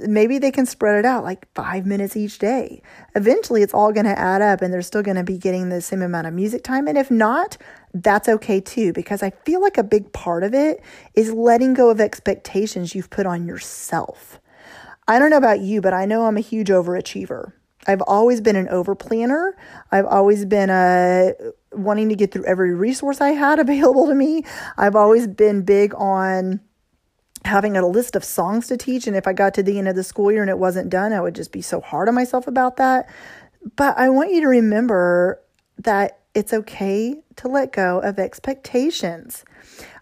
maybe 0.00 0.38
they 0.38 0.50
can 0.50 0.66
spread 0.66 0.98
it 0.98 1.04
out 1.04 1.24
like 1.24 1.52
five 1.54 1.86
minutes 1.86 2.16
each 2.16 2.38
day. 2.38 2.82
Eventually, 3.14 3.62
it's 3.62 3.74
all 3.74 3.92
going 3.92 4.06
to 4.06 4.18
add 4.18 4.42
up 4.42 4.60
and 4.62 4.72
they're 4.72 4.82
still 4.82 5.02
going 5.02 5.16
to 5.16 5.24
be 5.24 5.38
getting 5.38 5.68
the 5.68 5.80
same 5.80 6.02
amount 6.02 6.26
of 6.26 6.34
music 6.34 6.62
time. 6.62 6.86
And 6.86 6.98
if 6.98 7.10
not, 7.10 7.56
that's 7.94 8.28
okay 8.28 8.60
too, 8.60 8.92
because 8.92 9.22
I 9.22 9.30
feel 9.30 9.62
like 9.62 9.78
a 9.78 9.82
big 9.82 10.12
part 10.12 10.42
of 10.42 10.54
it 10.54 10.82
is 11.14 11.32
letting 11.32 11.74
go 11.74 11.90
of 11.90 12.00
expectations 12.00 12.94
you've 12.94 13.10
put 13.10 13.26
on 13.26 13.46
yourself. 13.46 14.40
I 15.08 15.18
don't 15.18 15.30
know 15.30 15.36
about 15.36 15.60
you, 15.60 15.80
but 15.80 15.94
I 15.94 16.04
know 16.04 16.26
I'm 16.26 16.36
a 16.36 16.40
huge 16.40 16.68
overachiever. 16.68 17.52
I've 17.86 18.02
always 18.02 18.40
been 18.40 18.56
an 18.56 18.68
over 18.68 18.94
planner. 18.94 19.56
I've 19.92 20.06
always 20.06 20.44
been 20.44 20.70
a 20.70 21.32
uh, 21.40 21.50
wanting 21.72 22.08
to 22.08 22.16
get 22.16 22.32
through 22.32 22.44
every 22.44 22.74
resource 22.74 23.20
I 23.20 23.30
had 23.30 23.58
available 23.60 24.06
to 24.08 24.14
me. 24.14 24.44
I've 24.76 24.96
always 24.96 25.26
been 25.26 25.62
big 25.62 25.94
on 25.94 26.60
having 27.46 27.76
a 27.76 27.86
list 27.86 28.16
of 28.16 28.24
songs 28.24 28.66
to 28.68 28.76
teach. 28.76 29.06
And 29.06 29.16
if 29.16 29.26
I 29.26 29.32
got 29.32 29.54
to 29.54 29.62
the 29.62 29.78
end 29.78 29.88
of 29.88 29.96
the 29.96 30.04
school 30.04 30.30
year 30.30 30.42
and 30.42 30.50
it 30.50 30.58
wasn't 30.58 30.90
done, 30.90 31.12
I 31.12 31.20
would 31.20 31.34
just 31.34 31.52
be 31.52 31.62
so 31.62 31.80
hard 31.80 32.08
on 32.08 32.14
myself 32.14 32.46
about 32.46 32.76
that. 32.76 33.08
But 33.76 33.98
I 33.98 34.08
want 34.10 34.32
you 34.32 34.40
to 34.42 34.48
remember 34.48 35.40
that 35.78 36.20
it's 36.34 36.52
okay 36.52 37.16
to 37.36 37.48
let 37.48 37.72
go 37.72 38.00
of 38.00 38.18
expectations. 38.18 39.44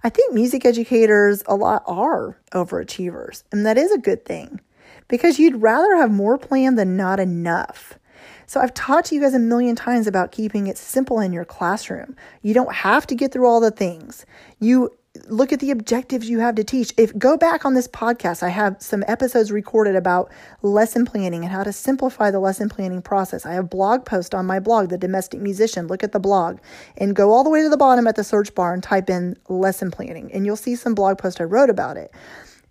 I 0.03 0.09
think 0.11 0.35
music 0.35 0.65
educators 0.65 1.43
a 1.47 1.55
lot 1.55 1.83
are 1.87 2.39
overachievers, 2.53 3.45
and 3.53 3.65
that 3.65 3.79
is 3.79 3.93
a 3.93 3.99
good 3.99 4.25
thing 4.25 4.61
because 5.09 5.39
you'd 5.39 5.63
rather 5.63 5.97
have 5.97 6.11
more 6.11 6.39
planned 6.39 6.79
than 6.79 6.97
not 6.97 7.21
enough. 7.21 7.99
So 8.47 8.61
I've 8.61 8.75
taught 8.75 9.11
you 9.13 9.21
guys 9.21 9.35
a 9.35 9.39
million 9.39 9.77
times 9.77 10.07
about 10.07 10.33
keeping 10.33 10.67
it 10.67 10.77
simple 10.77 11.21
in 11.21 11.33
your 11.33 11.45
classroom. 11.45 12.17
You 12.43 12.53
don't 12.55 12.75
have 12.75 13.07
to 13.09 13.15
get 13.15 13.33
through 13.33 13.47
all 13.47 13.61
the 13.61 13.71
things. 13.71 14.27
You 14.61 14.91
look 15.29 15.53
at 15.53 15.61
the 15.61 15.71
objectives 15.71 16.29
you 16.29 16.41
have 16.41 16.57
to 16.57 16.65
teach. 16.65 16.93
If 16.97 17.17
go 17.17 17.37
back 17.37 17.65
on 17.65 17.75
this 17.75 17.87
podcast, 17.87 18.43
I 18.43 18.49
have 18.49 18.77
some 18.81 19.05
episodes 19.07 19.53
recorded 19.53 19.95
about 19.95 20.31
lesson 20.63 21.05
planning 21.05 21.45
and 21.45 21.53
how 21.53 21.63
to 21.63 21.73
simplify 21.73 22.31
the 22.31 22.41
lesson 22.41 22.69
planning 22.69 23.01
process. 23.01 23.47
I 23.47 23.53
have 23.53 23.71
blog 23.71 24.05
post 24.05 24.35
on 24.35 24.45
my 24.45 24.59
blog, 24.59 24.89
The 24.89 24.99
Domestic 24.99 25.41
Musician. 25.41 25.87
Look 25.87 26.03
at 26.03 26.13
the 26.13 26.19
blog 26.19 26.59
and 26.97 27.15
go 27.15 27.33
all 27.33 27.45
the 27.45 27.51
way 27.51 27.63
to 27.63 27.69
the 27.69 27.77
bottom 27.77 28.07
at 28.07 28.17
the 28.17 28.25
search 28.25 28.55
bar 28.55 28.75
and 28.75 28.83
type 28.83 29.09
in 29.09 29.37
lesson 29.49 29.91
planning 29.91 30.33
and 30.33 30.45
you'll 30.45 30.57
see 30.57 30.75
some 30.75 30.95
blog 30.95 31.19
post 31.19 31.41
I 31.41 31.45
wrote 31.45 31.71
about 31.71 31.97
it. 31.97 32.13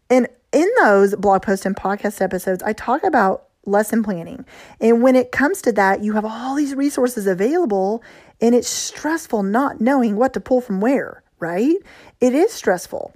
And 0.09 0.27
in 0.51 0.69
those 0.81 1.15
blog 1.15 1.43
post 1.43 1.65
and 1.65 1.75
podcast 1.75 2.21
episodes, 2.21 2.61
I 2.61 2.73
talk 2.73 3.03
about 3.03 3.47
lesson 3.65 4.03
planning. 4.03 4.45
And 4.81 5.01
when 5.01 5.15
it 5.15 5.31
comes 5.31 5.61
to 5.61 5.71
that, 5.71 6.03
you 6.03 6.13
have 6.13 6.25
all 6.25 6.55
these 6.55 6.75
resources 6.75 7.25
available 7.25 8.03
and 8.41 8.53
it's 8.53 8.67
stressful 8.67 9.43
not 9.43 9.79
knowing 9.79 10.17
what 10.17 10.33
to 10.33 10.41
pull 10.41 10.59
from 10.59 10.81
where 10.81 11.22
right? 11.43 11.75
It 12.21 12.33
is 12.33 12.53
stressful. 12.53 13.13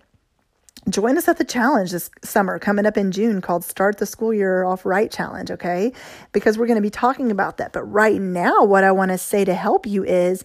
Join 0.89 1.17
us 1.17 1.29
at 1.29 1.37
the 1.37 1.45
challenge 1.45 1.91
this 1.91 2.09
summer 2.23 2.59
coming 2.59 2.85
up 2.85 2.97
in 2.97 3.13
June 3.13 3.39
called 3.39 3.63
Start 3.63 3.99
the 3.99 4.05
School 4.05 4.33
Year 4.33 4.65
Off 4.65 4.85
Right 4.85 5.09
Challenge, 5.09 5.49
okay? 5.51 5.93
Because 6.33 6.57
we're 6.57 6.67
going 6.67 6.75
to 6.75 6.81
be 6.81 6.89
talking 6.89 7.31
about 7.31 7.55
that. 7.57 7.71
But 7.71 7.83
right 7.83 8.19
now, 8.19 8.65
what 8.65 8.83
I 8.83 8.91
want 8.91 9.11
to 9.11 9.17
say 9.17 9.45
to 9.45 9.53
help 9.53 9.85
you 9.85 10.03
is 10.03 10.43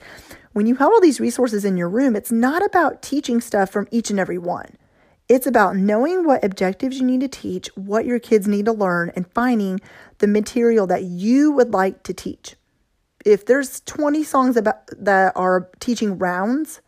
when 0.52 0.66
you 0.66 0.76
have 0.76 0.92
all 0.92 1.00
these 1.00 1.18
resources 1.18 1.64
in 1.64 1.76
your 1.76 1.88
room, 1.88 2.14
it's 2.14 2.30
not 2.30 2.64
about 2.64 3.02
teaching 3.02 3.40
stuff 3.40 3.70
from 3.70 3.88
each 3.90 4.10
and 4.10 4.20
every 4.20 4.38
one. 4.38 4.76
It's 5.28 5.46
about 5.46 5.76
knowing 5.76 6.24
what 6.24 6.44
objectives 6.44 6.98
you 6.98 7.04
need 7.04 7.20
to 7.22 7.28
teach, 7.28 7.68
what 7.74 8.06
your 8.06 8.20
kids 8.20 8.46
need 8.46 8.66
to 8.66 8.72
learn, 8.72 9.10
and 9.16 9.26
finding 9.32 9.80
the 10.18 10.28
material 10.28 10.86
that 10.86 11.02
you 11.02 11.50
would 11.50 11.72
like 11.72 12.04
to 12.04 12.14
teach. 12.14 12.54
If 13.24 13.46
there's 13.46 13.80
20 13.80 14.22
songs 14.24 14.56
about 14.56 14.88
that 14.98 15.32
are 15.34 15.70
teaching 15.80 16.18
rounds, 16.18 16.80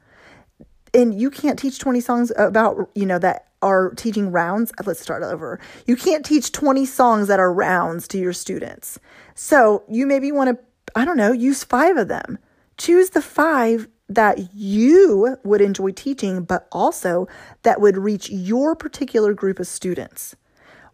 and 0.95 1.21
you 1.21 1.31
can't 1.31 1.59
teach 1.59 1.79
20 1.79 2.01
songs 2.01 2.33
about, 2.37 2.89
you 2.95 3.05
know, 3.05 3.19
that 3.19 3.49
are 3.61 3.91
teaching 3.95 4.31
rounds. 4.31 4.73
Let's 4.85 5.01
start 5.01 5.23
over. 5.23 5.59
You 5.87 5.97
can't 5.97 6.25
teach 6.25 6.53
20 6.53 6.87
songs 6.87 7.29
that 7.29 7.41
are 7.41 7.53
rounds 7.53 8.07
to 8.09 8.19
your 8.19 8.33
students. 8.33 8.99
So 9.35 9.83
you 9.89 10.07
maybe 10.07 10.31
want 10.31 10.57
to, 10.57 10.65
I 10.95 11.05
don't 11.05 11.17
know, 11.17 11.33
use 11.33 11.65
five 11.65 11.97
of 11.97 12.09
them. 12.09 12.39
Choose 12.77 13.11
the 13.11 13.23
five 13.23 13.89
that 14.09 14.55
you 14.55 15.39
would 15.45 15.61
enjoy 15.61 15.91
teaching, 15.91 16.45
but 16.45 16.69
also 16.71 17.27
that 17.63 17.81
would 17.81 17.97
reach 17.97 18.29
your 18.31 18.77
particular 18.77 19.33
group 19.33 19.59
of 19.59 19.67
students. 19.67 20.37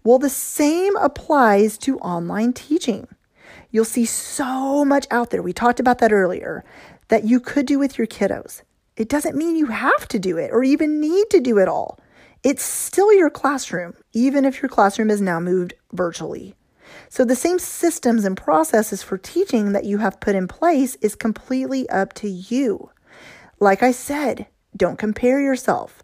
Well, 0.05 0.19
the 0.19 0.31
same 0.31 0.97
applies 0.97 1.77
to 1.79 1.99
online 1.99 2.53
teaching. 2.53 3.09
You'll 3.71 3.85
see 3.85 4.05
so 4.05 4.85
much 4.85 5.07
out 5.11 5.31
there. 5.31 5.43
We 5.43 5.53
talked 5.53 5.81
about 5.81 5.99
that 5.99 6.13
earlier 6.13 6.65
that 7.09 7.25
you 7.25 7.41
could 7.41 7.67
do 7.67 7.79
with 7.79 7.99
your 7.99 8.07
kiddos. 8.07 8.63
It 9.01 9.09
doesn't 9.09 9.35
mean 9.35 9.57
you 9.57 9.69
have 9.69 10.07
to 10.09 10.19
do 10.19 10.37
it 10.37 10.51
or 10.53 10.63
even 10.63 11.01
need 11.01 11.31
to 11.31 11.41
do 11.41 11.57
it 11.57 11.69
all. 11.69 11.99
It's 12.43 12.63
still 12.63 13.11
your 13.15 13.31
classroom, 13.31 13.95
even 14.13 14.45
if 14.45 14.61
your 14.61 14.69
classroom 14.69 15.09
is 15.09 15.23
now 15.23 15.41
moved 15.41 15.73
virtually. 15.91 16.55
So, 17.09 17.25
the 17.25 17.35
same 17.35 17.59
systems 17.59 18.27
and 18.27 18.37
processes 18.37 19.03
for 19.03 19.17
teaching 19.17 19.73
that 19.73 19.87
you 19.87 19.99
have 19.99 20.21
put 20.21 20.35
in 20.35 20.47
place 20.47 20.97
is 20.97 21.15
completely 21.15 21.89
up 21.89 22.13
to 22.17 22.29
you. 22.29 22.91
Like 23.59 23.83
I 23.83 23.91
said, 23.91 24.47
don't 24.77 24.99
compare 24.99 25.41
yourself. 25.41 26.03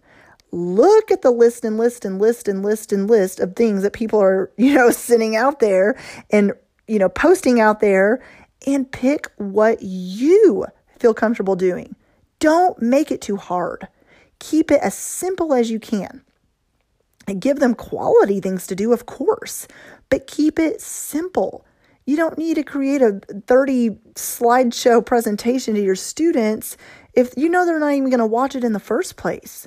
Look 0.50 1.10
at 1.10 1.20
the 1.20 1.30
list 1.30 1.66
and 1.66 1.76
list 1.76 2.06
and 2.06 2.18
list 2.18 2.48
and 2.48 2.62
list 2.62 2.94
and 2.94 3.10
list 3.10 3.40
of 3.40 3.56
things 3.56 3.82
that 3.82 3.92
people 3.92 4.22
are, 4.22 4.50
you 4.56 4.72
know, 4.72 4.90
sending 4.90 5.36
out 5.36 5.60
there 5.60 6.00
and, 6.30 6.54
you 6.88 6.98
know, 6.98 7.10
posting 7.10 7.60
out 7.60 7.80
there 7.80 8.24
and 8.66 8.90
pick 8.90 9.30
what 9.36 9.82
you 9.82 10.64
feel 10.98 11.12
comfortable 11.12 11.56
doing. 11.56 11.94
Don't 12.38 12.80
make 12.80 13.10
it 13.10 13.20
too 13.20 13.36
hard. 13.36 13.88
Keep 14.38 14.70
it 14.70 14.80
as 14.82 14.94
simple 14.94 15.54
as 15.54 15.70
you 15.70 15.80
can. 15.80 16.22
And 17.28 17.40
give 17.40 17.58
them 17.58 17.74
quality 17.74 18.40
things 18.40 18.66
to 18.68 18.76
do, 18.76 18.92
of 18.92 19.06
course, 19.06 19.66
but 20.10 20.26
keep 20.26 20.58
it 20.58 20.80
simple. 20.80 21.64
You 22.04 22.16
don't 22.16 22.38
need 22.38 22.54
to 22.54 22.62
create 22.62 23.02
a 23.02 23.20
30 23.46 23.90
slideshow 24.14 25.04
presentation 25.04 25.74
to 25.74 25.82
your 25.82 25.96
students 25.96 26.76
if 27.14 27.32
you 27.36 27.48
know 27.48 27.66
they're 27.66 27.80
not 27.80 27.94
even 27.94 28.10
going 28.10 28.20
to 28.20 28.26
watch 28.26 28.54
it 28.54 28.62
in 28.62 28.72
the 28.72 28.78
first 28.78 29.16
place. 29.16 29.66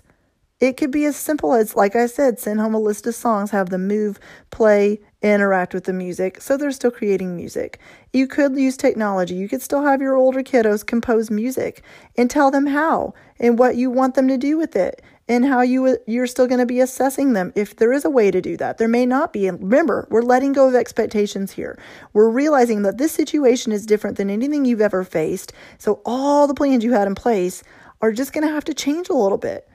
It 0.59 0.75
could 0.75 0.91
be 0.91 1.05
as 1.05 1.15
simple 1.15 1.53
as, 1.53 1.75
like 1.75 1.95
I 1.95 2.05
said, 2.05 2.37
send 2.37 2.59
home 2.59 2.73
a 2.73 2.79
list 2.79 3.07
of 3.07 3.15
songs, 3.15 3.51
have 3.51 3.69
them 3.69 3.87
move, 3.87 4.19
play, 4.51 4.99
interact 5.21 5.73
with 5.73 5.85
the 5.85 5.93
music, 5.93 6.41
so 6.41 6.57
they're 6.57 6.71
still 6.71 6.91
creating 6.91 7.35
music. 7.35 7.79
You 8.11 8.27
could 8.27 8.57
use 8.57 8.75
technology. 8.75 9.35
You 9.35 9.47
could 9.47 9.61
still 9.61 9.83
have 9.83 10.01
your 10.01 10.15
older 10.15 10.43
kiddos 10.43 10.85
compose 10.85 11.31
music 11.31 11.81
and 12.17 12.29
tell 12.29 12.51
them 12.51 12.67
how 12.67 13.13
and 13.39 13.57
what 13.57 13.77
you 13.77 13.89
want 13.89 14.15
them 14.15 14.27
to 14.27 14.37
do 14.37 14.57
with 14.57 14.75
it 14.75 15.01
and 15.29 15.45
how 15.45 15.61
you 15.61 15.97
you're 16.07 16.27
still 16.27 16.47
going 16.47 16.59
to 16.59 16.65
be 16.65 16.81
assessing 16.81 17.33
them 17.33 17.53
if 17.55 17.75
there 17.75 17.93
is 17.93 18.03
a 18.03 18.09
way 18.09 18.31
to 18.31 18.41
do 18.41 18.57
that. 18.57 18.79
There 18.79 18.87
may 18.87 19.05
not 19.05 19.31
be. 19.31 19.47
And 19.47 19.61
remember, 19.61 20.07
we're 20.09 20.23
letting 20.23 20.51
go 20.53 20.67
of 20.67 20.75
expectations 20.75 21.51
here. 21.51 21.79
We're 22.11 22.29
realizing 22.29 22.81
that 22.81 22.97
this 22.97 23.11
situation 23.13 23.71
is 23.71 23.85
different 23.85 24.17
than 24.17 24.29
anything 24.29 24.65
you've 24.65 24.81
ever 24.81 25.05
faced. 25.05 25.53
So 25.77 26.01
all 26.05 26.47
the 26.47 26.53
plans 26.53 26.83
you 26.83 26.93
had 26.93 27.07
in 27.07 27.15
place 27.15 27.63
are 28.01 28.11
just 28.11 28.33
going 28.33 28.45
to 28.45 28.53
have 28.53 28.65
to 28.65 28.73
change 28.73 29.07
a 29.07 29.13
little 29.13 29.37
bit. 29.37 29.68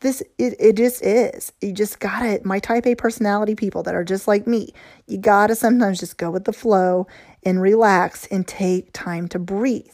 This 0.00 0.22
it, 0.38 0.54
it 0.58 0.76
just 0.76 1.02
is. 1.02 1.52
You 1.60 1.72
just 1.72 2.00
got 2.00 2.20
to 2.20 2.40
my 2.42 2.58
type 2.58 2.86
A 2.86 2.94
personality 2.94 3.54
people 3.54 3.82
that 3.82 3.94
are 3.94 4.04
just 4.04 4.26
like 4.26 4.46
me. 4.46 4.72
You 5.06 5.18
got 5.18 5.48
to 5.48 5.54
sometimes 5.54 6.00
just 6.00 6.16
go 6.16 6.30
with 6.30 6.44
the 6.44 6.52
flow 6.52 7.06
and 7.42 7.60
relax 7.60 8.26
and 8.26 8.46
take 8.46 8.92
time 8.92 9.28
to 9.28 9.38
breathe. 9.38 9.92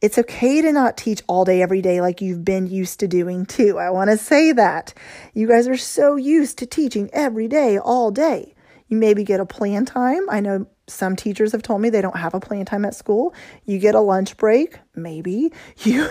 It's 0.00 0.18
okay 0.18 0.60
to 0.60 0.70
not 0.70 0.96
teach 0.96 1.22
all 1.26 1.44
day, 1.44 1.62
every 1.62 1.80
day 1.80 2.00
like 2.00 2.20
you've 2.20 2.44
been 2.44 2.66
used 2.66 3.00
to 3.00 3.08
doing 3.08 3.46
too. 3.46 3.78
I 3.78 3.90
want 3.90 4.10
to 4.10 4.18
say 4.18 4.52
that. 4.52 4.94
You 5.32 5.48
guys 5.48 5.66
are 5.66 5.76
so 5.76 6.16
used 6.16 6.58
to 6.58 6.66
teaching 6.66 7.10
every 7.12 7.48
day, 7.48 7.78
all 7.78 8.10
day. 8.10 8.54
You 8.88 8.98
maybe 8.98 9.24
get 9.24 9.40
a 9.40 9.46
plan 9.46 9.86
time. 9.86 10.28
I 10.28 10.40
know 10.40 10.66
some 10.86 11.16
teachers 11.16 11.52
have 11.52 11.62
told 11.62 11.80
me 11.80 11.88
they 11.88 12.02
don't 12.02 12.18
have 12.18 12.34
a 12.34 12.40
plan 12.40 12.66
time 12.66 12.84
at 12.84 12.94
school. 12.94 13.34
You 13.64 13.78
get 13.78 13.94
a 13.94 14.00
lunch 14.00 14.36
break, 14.36 14.78
maybe. 14.94 15.52
You 15.78 16.08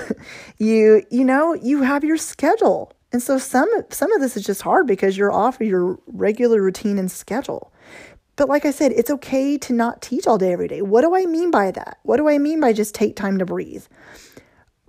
you 0.58 1.04
you 1.12 1.24
know, 1.24 1.54
you 1.54 1.84
have 1.84 2.04
your 2.04 2.18
schedule. 2.18 2.93
And 3.14 3.22
so 3.22 3.38
some 3.38 3.70
some 3.90 4.12
of 4.12 4.22
this 4.22 4.36
is 4.36 4.44
just 4.44 4.64
hard 4.64 4.88
because 4.88 5.16
you're 5.16 5.32
off 5.32 5.62
of 5.62 5.68
your 5.68 6.00
regular 6.08 6.62
routine 6.62 6.98
and 6.98 7.12
schedule. 7.12 7.72
But 8.36 8.50
like 8.50 8.66
I 8.66 8.72
said, 8.72 8.92
it's 8.92 9.12
okay 9.12 9.60
to 9.60 9.74
not 9.74 10.02
teach 10.02 10.26
all 10.26 10.40
day 10.40 10.52
every 10.52 10.68
day. 10.68 10.82
What 10.82 11.02
do 11.02 11.16
I 11.16 11.28
mean 11.28 11.52
by 11.52 11.70
that? 11.70 12.00
What 12.02 12.18
do 12.18 12.28
I 12.28 12.40
mean 12.40 12.60
by 12.60 12.74
just 12.74 12.96
take 12.96 13.16
time 13.16 13.38
to 13.38 13.46
breathe? 13.46 13.86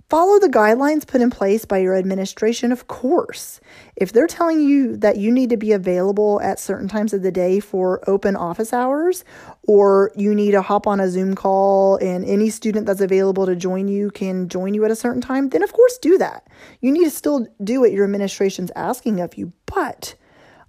Follow 0.09 0.39
the 0.39 0.49
guidelines 0.49 1.05
put 1.05 1.21
in 1.21 1.31
place 1.31 1.65
by 1.65 1.79
your 1.79 1.95
administration, 1.95 2.71
of 2.71 2.87
course. 2.87 3.59
If 3.95 4.11
they're 4.11 4.27
telling 4.27 4.61
you 4.61 4.97
that 4.97 5.17
you 5.17 5.31
need 5.31 5.49
to 5.49 5.57
be 5.57 5.71
available 5.71 6.39
at 6.41 6.59
certain 6.59 6.87
times 6.87 7.11
of 7.11 7.23
the 7.23 7.31
day 7.31 7.59
for 7.59 8.07
open 8.07 8.35
office 8.35 8.71
hours, 8.71 9.23
or 9.67 10.11
you 10.15 10.35
need 10.35 10.51
to 10.51 10.61
hop 10.61 10.87
on 10.87 10.99
a 10.99 11.09
Zoom 11.09 11.35
call 11.35 11.97
and 11.97 12.23
any 12.25 12.49
student 12.49 12.85
that's 12.85 13.01
available 13.01 13.45
to 13.45 13.55
join 13.55 13.87
you 13.87 14.11
can 14.11 14.47
join 14.47 14.73
you 14.73 14.85
at 14.85 14.91
a 14.91 14.95
certain 14.95 15.21
time, 15.21 15.49
then 15.49 15.63
of 15.63 15.73
course 15.73 15.97
do 15.97 16.17
that. 16.17 16.47
You 16.81 16.91
need 16.91 17.05
to 17.05 17.11
still 17.11 17.47
do 17.63 17.81
what 17.81 17.91
your 17.91 18.03
administration's 18.03 18.71
asking 18.75 19.19
of 19.21 19.37
you, 19.37 19.53
but 19.65 20.15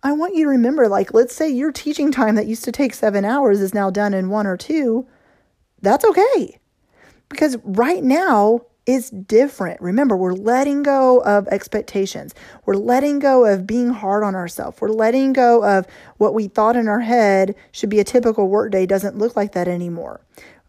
I 0.02 0.12
want 0.12 0.34
you 0.34 0.44
to 0.44 0.50
remember 0.50 0.88
like, 0.88 1.12
let's 1.12 1.34
say 1.34 1.48
your 1.48 1.72
teaching 1.72 2.12
time 2.12 2.36
that 2.36 2.46
used 2.46 2.64
to 2.64 2.72
take 2.72 2.94
seven 2.94 3.24
hours 3.24 3.60
is 3.60 3.74
now 3.74 3.90
done 3.90 4.14
in 4.14 4.30
one 4.30 4.46
or 4.46 4.56
two. 4.56 5.06
That's 5.82 6.04
okay. 6.04 6.58
Because 7.28 7.56
right 7.64 8.02
now 8.02 8.62
is 8.86 9.10
different. 9.10 9.80
Remember, 9.80 10.16
we're 10.16 10.32
letting 10.32 10.82
go 10.82 11.20
of 11.22 11.48
expectations. 11.48 12.34
We're 12.64 12.74
letting 12.74 13.18
go 13.18 13.44
of 13.44 13.66
being 13.66 13.90
hard 13.90 14.22
on 14.22 14.34
ourselves. 14.34 14.80
We're 14.80 14.88
letting 14.88 15.32
go 15.32 15.64
of 15.64 15.86
what 16.18 16.34
we 16.34 16.48
thought 16.48 16.76
in 16.76 16.88
our 16.88 17.00
head 17.00 17.54
should 17.72 17.90
be 17.90 18.00
a 18.00 18.04
typical 18.04 18.48
workday 18.48 18.86
doesn't 18.86 19.18
look 19.18 19.36
like 19.36 19.52
that 19.52 19.68
anymore. 19.68 20.20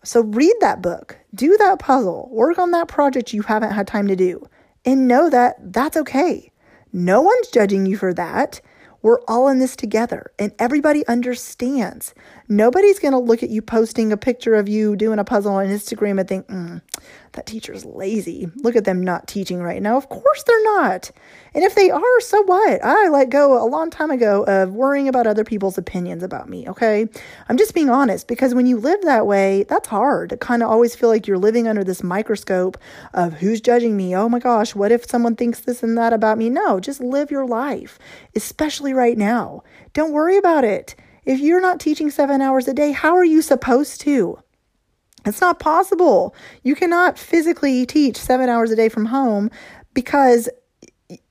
So 0.04 0.22
read 0.22 0.56
that 0.62 0.82
book, 0.82 1.18
do 1.36 1.58
that 1.58 1.80
puzzle, 1.80 2.30
work 2.32 2.58
on 2.58 2.72
that 2.72 2.88
project 2.88 3.34
you 3.34 3.42
haven't 3.44 3.72
had 3.72 3.88
time 3.88 4.08
to 4.08 4.16
do, 4.16 4.48
and 4.86 5.08
know 5.08 5.30
that 5.30 5.74
that's 5.74 5.98
okay. 5.98 6.52
No 6.94 7.22
one's 7.22 7.50
judging 7.50 7.86
you 7.86 7.98
for 7.98 8.14
that. 8.14 8.62
We're 9.02 9.22
all 9.28 9.48
in 9.48 9.60
this 9.60 9.76
together 9.76 10.32
and 10.40 10.52
everybody 10.60 11.06
understands. 11.08 12.14
Nobody's 12.50 13.00
going 13.00 13.12
to 13.12 13.20
look 13.20 13.44
at 13.44 13.50
you 13.50 13.62
posting 13.62 14.12
a 14.12 14.18
picture 14.18 14.56
of 14.56 14.68
you 14.68 14.96
doing 14.96 15.20
a 15.20 15.24
puzzle 15.24 15.54
on 15.54 15.68
Instagram 15.68 16.20
and 16.20 16.28
think, 16.28 16.48
mm, 16.48 16.82
that 17.38 17.46
teacher's 17.46 17.86
lazy. 17.86 18.52
Look 18.58 18.76
at 18.76 18.84
them 18.84 19.02
not 19.02 19.28
teaching 19.28 19.62
right 19.62 19.82
now. 19.82 19.96
Of 19.96 20.10
course 20.10 20.44
they're 20.44 20.64
not. 20.64 21.12
And 21.54 21.64
if 21.64 21.76
they 21.76 21.90
are, 21.90 22.20
so 22.20 22.42
what? 22.44 22.84
I 22.84 23.08
let 23.10 23.30
go 23.30 23.64
a 23.64 23.70
long 23.70 23.90
time 23.90 24.12
ago 24.12 24.44
of 24.44 24.74
worrying 24.74 25.08
about 25.08 25.28
other 25.28 25.44
people's 25.44 25.78
opinions 25.78 26.24
about 26.24 26.50
me, 26.50 26.68
okay? 26.68 27.08
I'm 27.48 27.58
just 27.58 27.74
being 27.74 27.90
honest 27.90 28.28
because 28.28 28.54
when 28.54 28.66
you 28.66 28.78
live 28.78 29.02
that 29.04 29.26
way, 29.26 29.64
that's 29.64 29.88
hard 29.88 30.32
to 30.32 30.38
kind 30.38 30.62
of 30.62 30.70
always 30.70 30.96
feel 30.96 31.10
like 31.10 31.28
you're 31.28 31.38
living 31.38 31.68
under 31.68 31.84
this 31.84 32.04
microscope 32.04 32.78
of 33.14 33.34
who's 33.34 33.62
judging 33.62 33.96
me. 33.96 34.16
Oh 34.16 34.28
my 34.28 34.40
gosh, 34.40 34.76
what 34.76 34.92
if 34.92 35.10
someone 35.10 35.36
thinks 35.36 35.62
this 35.62 35.84
and 35.84 35.98
that 35.98 36.14
about 36.14 36.38
me? 36.38 36.50
No, 36.50 36.80
just 36.80 37.00
live 37.00 37.32
your 37.32 37.46
life, 37.46 37.98
especially 38.36 38.94
right 38.94 39.18
now. 39.18 39.64
Don't 39.94 40.12
worry 40.12 40.38
about 40.38 40.64
it. 40.64 40.96
If 41.24 41.40
you're 41.40 41.62
not 41.62 41.80
teaching 41.80 42.10
seven 42.10 42.42
hours 42.42 42.68
a 42.68 42.74
day, 42.74 42.92
how 42.92 43.16
are 43.16 43.26
you 43.26 43.42
supposed 43.42 44.02
to? 44.02 44.40
It's 45.26 45.42
not 45.42 45.60
possible. 45.60 46.36
You 46.64 46.76
cannot 46.76 47.18
physically 47.20 47.86
teach 47.86 48.18
seven 48.18 48.50
hours 48.50 48.72
a 48.72 48.76
day 48.76 48.90
from 48.90 49.06
home 49.06 49.52
because 49.94 50.50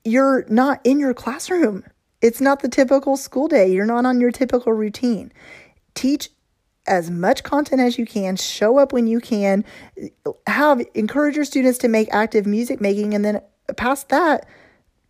you're 0.03 0.45
not 0.49 0.81
in 0.83 0.99
your 0.99 1.13
classroom. 1.13 1.83
It's 2.21 2.41
not 2.41 2.61
the 2.61 2.69
typical 2.69 3.17
school 3.17 3.47
day. 3.47 3.71
You're 3.71 3.85
not 3.85 4.05
on 4.05 4.19
your 4.19 4.31
typical 4.31 4.73
routine. 4.73 5.31
Teach 5.93 6.29
as 6.87 7.11
much 7.11 7.43
content 7.43 7.81
as 7.81 7.97
you 7.97 8.05
can, 8.05 8.35
show 8.37 8.77
up 8.77 8.93
when 8.93 9.07
you 9.07 9.19
can, 9.19 9.65
have 10.47 10.81
encourage 10.93 11.35
your 11.35 11.45
students 11.45 11.77
to 11.79 11.87
make 11.87 12.07
active 12.13 12.45
music 12.45 12.79
making 12.79 13.13
and 13.13 13.25
then 13.25 13.41
past 13.75 14.09
that, 14.09 14.47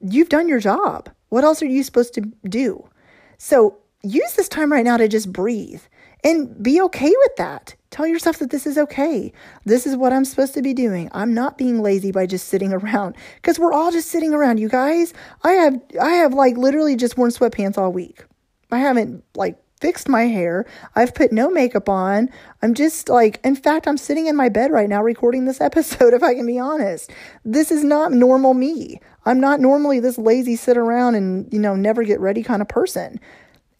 you've 0.01 0.29
done 0.29 0.49
your 0.49 0.59
job. 0.59 1.09
What 1.29 1.43
else 1.43 1.61
are 1.61 1.67
you 1.67 1.83
supposed 1.83 2.13
to 2.15 2.21
do? 2.47 2.89
So, 3.37 3.77
use 4.03 4.33
this 4.33 4.49
time 4.49 4.71
right 4.71 4.85
now 4.85 4.97
to 4.97 5.07
just 5.07 5.31
breathe 5.31 5.81
and 6.23 6.61
be 6.61 6.81
okay 6.81 7.09
with 7.09 7.35
that. 7.37 7.75
Tell 7.89 8.06
yourself 8.06 8.39
that 8.39 8.50
this 8.50 8.67
is 8.67 8.78
okay. 8.78 9.32
This 9.65 9.88
is 9.88 9.95
what 9.95 10.12
I'm 10.12 10.26
supposed 10.26 10.54
to 10.56 10.62
be 10.62 10.73
doing. 10.73 11.10
I'm 11.13 11.34
not 11.34 11.58
being 11.58 11.82
lazy 11.82 12.12
by 12.12 12.26
just 12.26 12.47
sitting 12.47 12.73
around 12.73 13.15
because 13.36 13.60
we're 13.60 13.73
all 13.73 13.91
just 13.91 14.10
sitting 14.10 14.34
around, 14.34 14.60
you 14.60 14.69
guys. 14.69 15.13
I 15.43 15.54
have 15.54 15.82
I 16.02 16.12
have 16.12 16.34
like 16.34 16.58
literally 16.58 16.95
just 16.95 17.17
worn 17.17 17.32
sweatpants 17.32 17.78
all 17.78 17.91
week. 17.91 18.26
I 18.71 18.80
haven't 18.80 19.23
like 19.36 19.58
fixed 19.80 20.10
my 20.10 20.23
hair. 20.23 20.65
I've 20.95 21.13
put 21.13 21.32
no 21.32 21.50
makeup 21.50 21.88
on. 21.88 22.30
I'm 22.62 22.73
just 22.73 23.10
like, 23.10 23.39
in 23.43 23.56
fact, 23.56 23.88
I'm 23.88 23.97
sitting 23.97 24.28
in 24.28 24.36
my 24.36 24.50
bed 24.50 24.71
right 24.71 24.89
now 24.89 25.04
recording 25.04 25.45
this 25.45 25.62
episode, 25.62 26.13
if 26.13 26.23
I 26.23 26.34
can 26.34 26.45
be 26.45 26.60
honest. 26.60 27.12
This 27.45 27.71
is 27.71 27.84
not 27.84 28.12
normal 28.12 28.54
me. 28.54 29.00
I'm 29.26 29.39
not 29.39 29.60
normally 29.60 30.00
this 30.00 30.17
lazy, 30.17 30.56
sit 30.56 30.78
around 30.78 31.15
and, 31.15 31.52
you 31.52 31.60
know, 31.60 31.76
never 31.76 32.04
get 32.04 32.19
ready 32.19 32.43
kind 32.43 32.62
of 32.62 32.67
person. 32.67 33.19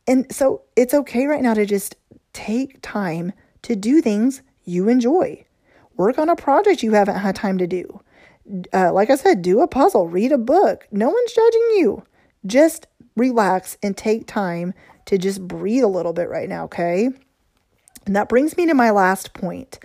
And 0.08 0.32
so 0.34 0.64
it's 0.76 0.94
okay 0.94 1.26
right 1.26 1.42
now 1.42 1.54
to 1.54 1.66
just 1.66 1.96
take 2.34 2.80
time 2.82 3.34
to 3.68 3.76
do 3.76 4.02
things 4.02 4.42
you 4.64 4.90
enjoy. 4.90 5.46
Work 5.98 6.18
on 6.18 6.30
a 6.30 6.36
project 6.36 6.84
you 6.84 6.94
haven't 6.94 7.20
had 7.20 7.36
time 7.36 7.58
to 7.58 7.68
do. 7.68 8.02
uh, 8.74 8.92
like 8.94 9.10
I 9.10 9.16
said, 9.16 9.42
do 9.42 9.62
a 9.62 9.68
puzzle, 9.68 10.08
read 10.08 10.32
a 10.32 10.38
book. 10.38 10.88
No 10.92 11.10
one's 11.10 11.34
judging 11.34 11.68
you. 11.76 12.04
Just 12.46 12.88
relax 13.16 13.78
and 13.84 13.96
take 13.98 14.26
time 14.28 14.74
to 15.06 15.18
just 15.18 15.46
breathe 15.46 15.84
a 15.84 15.88
little 15.88 16.14
bit 16.14 16.30
right 16.30 16.48
now, 16.48 16.66
okay? 16.66 17.10
And 18.06 18.16
that 18.16 18.30
brings 18.30 18.56
me 18.56 18.66
to 18.68 18.74
my 18.74 18.90
last 18.92 19.34
point. 19.34 19.80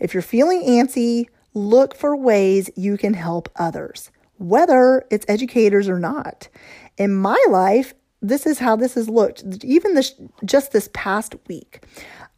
If 0.00 0.14
you're 0.14 0.22
feeling 0.22 0.62
antsy, 0.62 1.26
look 1.54 1.94
for 1.94 2.16
ways 2.16 2.70
you 2.76 2.96
can 2.96 3.14
help 3.14 3.48
others, 3.56 4.10
whether 4.38 5.06
it's 5.10 5.26
educators 5.28 5.88
or 5.88 5.98
not. 5.98 6.48
In 6.96 7.14
my 7.14 7.42
life, 7.48 7.94
this 8.20 8.46
is 8.46 8.58
how 8.58 8.74
this 8.74 8.94
has 8.94 9.08
looked. 9.08 9.44
Even 9.62 9.94
this, 9.94 10.14
just 10.44 10.72
this 10.72 10.88
past 10.92 11.36
week, 11.46 11.84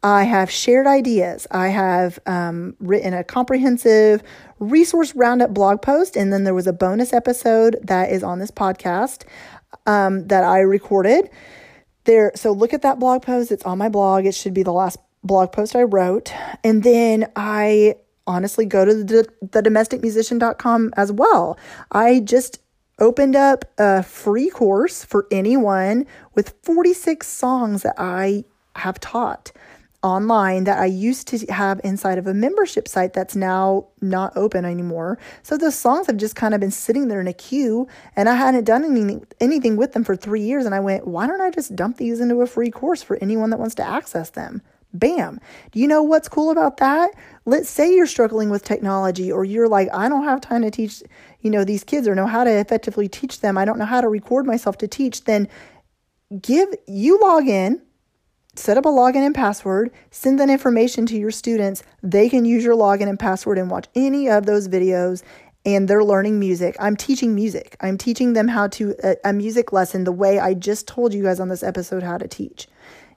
I 0.02 0.24
have 0.24 0.50
shared 0.50 0.86
ideas. 0.86 1.46
I 1.50 1.68
have 1.68 2.18
um, 2.26 2.74
written 2.80 3.12
a 3.12 3.22
comprehensive 3.22 4.22
resource 4.58 5.14
roundup 5.14 5.52
blog 5.52 5.82
post, 5.82 6.16
and 6.16 6.32
then 6.32 6.44
there 6.44 6.54
was 6.54 6.66
a 6.66 6.72
bonus 6.72 7.12
episode 7.12 7.78
that 7.82 8.10
is 8.10 8.22
on 8.22 8.38
this 8.38 8.50
podcast 8.50 9.24
um, 9.86 10.26
that 10.28 10.42
I 10.42 10.60
recorded. 10.60 11.28
There, 12.04 12.32
so 12.34 12.52
look 12.52 12.72
at 12.72 12.82
that 12.82 12.98
blog 12.98 13.22
post. 13.22 13.52
It's 13.52 13.64
on 13.64 13.76
my 13.76 13.90
blog. 13.90 14.24
It 14.24 14.34
should 14.34 14.54
be 14.54 14.62
the 14.62 14.72
last 14.72 14.98
blog 15.22 15.52
post 15.52 15.76
I 15.76 15.82
wrote, 15.82 16.32
and 16.64 16.82
then 16.82 17.30
I 17.36 17.96
honestly 18.26 18.64
go 18.64 18.84
to 18.84 18.94
the, 18.94 19.28
the 19.42 19.60
domesticmusician.com 19.60 20.94
as 20.96 21.12
well. 21.12 21.58
I 21.92 22.20
just 22.20 22.60
opened 22.98 23.36
up 23.36 23.64
a 23.76 24.02
free 24.02 24.48
course 24.48 25.04
for 25.04 25.26
anyone 25.30 26.06
with 26.34 26.54
46 26.62 27.26
songs 27.26 27.82
that 27.82 27.94
I 27.98 28.44
have 28.76 29.00
taught 29.00 29.52
online 30.02 30.64
that 30.64 30.78
I 30.78 30.86
used 30.86 31.28
to 31.28 31.46
have 31.52 31.80
inside 31.84 32.18
of 32.18 32.26
a 32.26 32.34
membership 32.34 32.88
site 32.88 33.12
that's 33.12 33.36
now 33.36 33.86
not 34.00 34.34
open 34.36 34.64
anymore. 34.64 35.18
So 35.42 35.56
those 35.56 35.74
songs 35.74 36.06
have 36.06 36.16
just 36.16 36.36
kind 36.36 36.54
of 36.54 36.60
been 36.60 36.70
sitting 36.70 37.08
there 37.08 37.20
in 37.20 37.28
a 37.28 37.32
queue 37.32 37.86
and 38.16 38.28
I 38.28 38.34
hadn't 38.34 38.64
done 38.64 38.84
anything 38.84 39.26
anything 39.40 39.76
with 39.76 39.92
them 39.92 40.04
for 40.04 40.16
3 40.16 40.40
years 40.40 40.64
and 40.64 40.74
I 40.74 40.80
went, 40.80 41.06
"Why 41.06 41.26
don't 41.26 41.42
I 41.42 41.50
just 41.50 41.76
dump 41.76 41.98
these 41.98 42.20
into 42.20 42.40
a 42.40 42.46
free 42.46 42.70
course 42.70 43.02
for 43.02 43.18
anyone 43.20 43.50
that 43.50 43.58
wants 43.58 43.74
to 43.76 43.86
access 43.86 44.30
them?" 44.30 44.62
Bam. 44.92 45.38
Do 45.70 45.78
you 45.78 45.86
know 45.86 46.02
what's 46.02 46.28
cool 46.28 46.50
about 46.50 46.78
that? 46.78 47.10
Let's 47.44 47.70
say 47.70 47.94
you're 47.94 48.06
struggling 48.06 48.50
with 48.50 48.64
technology 48.64 49.30
or 49.30 49.44
you're 49.44 49.68
like, 49.68 49.88
I 49.92 50.08
don't 50.08 50.24
have 50.24 50.40
time 50.40 50.62
to 50.62 50.70
teach, 50.70 51.00
you 51.42 51.50
know, 51.50 51.62
these 51.62 51.84
kids 51.84 52.08
or 52.08 52.16
know 52.16 52.26
how 52.26 52.42
to 52.42 52.50
effectively 52.50 53.06
teach 53.08 53.40
them. 53.40 53.56
I 53.56 53.64
don't 53.64 53.78
know 53.78 53.84
how 53.84 54.00
to 54.00 54.08
record 54.08 54.46
myself 54.46 54.78
to 54.78 54.88
teach. 54.88 55.24
Then 55.24 55.46
give 56.42 56.74
you 56.88 57.20
log 57.20 57.46
in, 57.46 57.80
set 58.60 58.76
up 58.76 58.84
a 58.84 58.88
login 58.88 59.24
and 59.26 59.34
password, 59.34 59.90
send 60.10 60.38
that 60.38 60.50
information 60.50 61.06
to 61.06 61.16
your 61.16 61.30
students. 61.30 61.82
They 62.02 62.28
can 62.28 62.44
use 62.44 62.62
your 62.62 62.76
login 62.76 63.08
and 63.08 63.18
password 63.18 63.58
and 63.58 63.70
watch 63.70 63.86
any 63.94 64.28
of 64.28 64.46
those 64.46 64.68
videos 64.68 65.22
and 65.64 65.88
they're 65.88 66.04
learning 66.04 66.38
music. 66.38 66.74
I'm 66.80 66.96
teaching 66.96 67.34
music. 67.34 67.76
I'm 67.80 67.98
teaching 67.98 68.32
them 68.32 68.48
how 68.48 68.68
to 68.68 68.94
a, 69.04 69.16
a 69.24 69.32
music 69.32 69.72
lesson 69.72 70.04
the 70.04 70.12
way 70.12 70.38
I 70.38 70.54
just 70.54 70.88
told 70.88 71.12
you 71.12 71.22
guys 71.22 71.40
on 71.40 71.48
this 71.48 71.62
episode 71.62 72.02
how 72.02 72.18
to 72.18 72.26
teach 72.26 72.66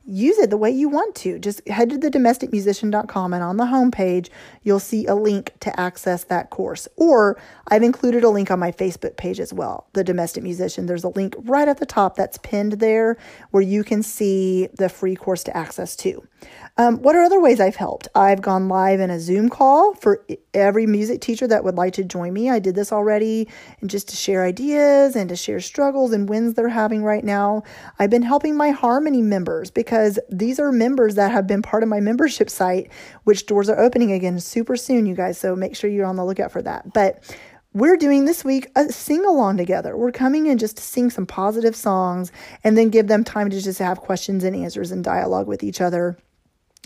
use 0.05 0.37
it 0.37 0.49
the 0.49 0.57
way 0.57 0.69
you 0.69 0.89
want 0.89 1.15
to. 1.15 1.39
Just 1.39 1.65
head 1.67 1.89
to 1.89 1.97
the 1.97 2.09
domesticmusician.com 2.09 3.33
and 3.33 3.43
on 3.43 3.57
the 3.57 3.65
homepage, 3.65 4.29
you'll 4.63 4.79
see 4.79 5.05
a 5.05 5.15
link 5.15 5.53
to 5.61 5.79
access 5.79 6.25
that 6.25 6.49
course. 6.49 6.87
Or 6.97 7.39
I've 7.69 7.83
included 7.83 8.23
a 8.23 8.29
link 8.29 8.51
on 8.51 8.59
my 8.59 8.71
Facebook 8.71 9.15
page 9.17 9.39
as 9.39 9.53
well, 9.53 9.87
The 9.93 10.03
Domestic 10.03 10.43
Musician. 10.43 10.85
There's 10.85 11.03
a 11.03 11.09
link 11.09 11.35
right 11.39 11.67
at 11.67 11.77
the 11.77 11.85
top 11.85 12.15
that's 12.15 12.37
pinned 12.39 12.73
there 12.73 13.17
where 13.51 13.63
you 13.63 13.83
can 13.83 14.03
see 14.03 14.67
the 14.77 14.89
free 14.89 15.15
course 15.15 15.43
to 15.45 15.55
access 15.55 15.95
to. 15.97 16.27
Um, 16.75 17.03
what 17.03 17.15
are 17.15 17.21
other 17.21 17.39
ways 17.39 17.59
I've 17.59 17.75
helped? 17.75 18.07
I've 18.15 18.41
gone 18.41 18.67
live 18.67 18.99
in 18.99 19.11
a 19.11 19.19
Zoom 19.19 19.47
call 19.47 19.93
for 19.93 20.25
every 20.55 20.87
music 20.87 21.21
teacher 21.21 21.45
that 21.47 21.63
would 21.63 21.75
like 21.75 21.93
to 21.93 22.03
join 22.03 22.33
me. 22.33 22.49
I 22.49 22.57
did 22.57 22.73
this 22.73 22.91
already, 22.91 23.47
and 23.79 23.91
just 23.91 24.09
to 24.09 24.15
share 24.15 24.43
ideas 24.43 25.15
and 25.15 25.29
to 25.29 25.35
share 25.35 25.59
struggles 25.59 26.11
and 26.13 26.27
wins 26.27 26.55
they're 26.55 26.69
having 26.69 27.03
right 27.03 27.23
now. 27.23 27.61
I've 27.99 28.09
been 28.09 28.23
helping 28.23 28.57
my 28.57 28.71
Harmony 28.71 29.21
members 29.21 29.69
because 29.69 30.17
these 30.31 30.59
are 30.59 30.71
members 30.71 31.13
that 31.13 31.31
have 31.31 31.45
been 31.45 31.61
part 31.61 31.83
of 31.83 31.89
my 31.89 31.99
membership 31.99 32.49
site, 32.49 32.91
which 33.23 33.45
doors 33.45 33.69
are 33.69 33.79
opening 33.79 34.11
again 34.11 34.39
super 34.39 34.75
soon, 34.75 35.05
you 35.05 35.13
guys. 35.13 35.37
So 35.37 35.55
make 35.55 35.75
sure 35.75 35.91
you're 35.91 36.07
on 36.07 36.15
the 36.15 36.25
lookout 36.25 36.51
for 36.51 36.63
that. 36.63 36.91
But 36.91 37.23
we're 37.73 37.97
doing 37.97 38.25
this 38.25 38.43
week 38.43 38.71
a 38.75 38.91
sing 38.91 39.23
along 39.25 39.57
together. 39.57 39.95
We're 39.95 40.11
coming 40.11 40.47
in 40.47 40.57
just 40.57 40.77
to 40.77 40.83
sing 40.83 41.11
some 41.11 41.27
positive 41.27 41.75
songs 41.75 42.31
and 42.63 42.75
then 42.75 42.89
give 42.89 43.05
them 43.05 43.23
time 43.23 43.51
to 43.51 43.61
just 43.61 43.77
have 43.77 43.99
questions 43.99 44.43
and 44.43 44.55
answers 44.55 44.91
and 44.91 45.03
dialogue 45.03 45.47
with 45.47 45.63
each 45.63 45.79
other 45.79 46.17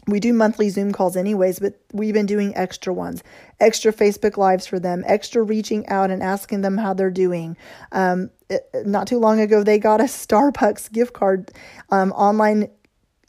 we 0.08 0.20
do 0.20 0.34
monthly 0.34 0.70
Zoom 0.70 0.92
calls 0.94 1.18
anyways, 1.18 1.60
but 1.60 1.80
we've 1.92 2.14
been 2.14 2.26
doing 2.26 2.56
extra 2.56 2.94
ones, 2.94 3.24
extra 3.60 3.92
Facebook 3.92 4.38
Lives 4.38 4.66
for 4.66 4.80
them, 4.80 5.04
extra 5.06 5.44
reaching 5.44 5.88
out 5.88 6.10
and 6.10 6.24
asking 6.24 6.62
them 6.62 6.78
how 6.78 6.94
they're 6.94 7.12
doing. 7.12 7.58
Um, 7.92 8.30
it, 8.50 8.70
not 8.86 9.08
too 9.08 9.20
long 9.20 9.42
ago, 9.42 9.64
they 9.64 9.78
got 9.78 10.00
a 10.00 10.06
Starbucks 10.06 10.92
gift 10.92 11.14
card 11.14 11.52
um, 11.90 12.12
online 12.14 12.70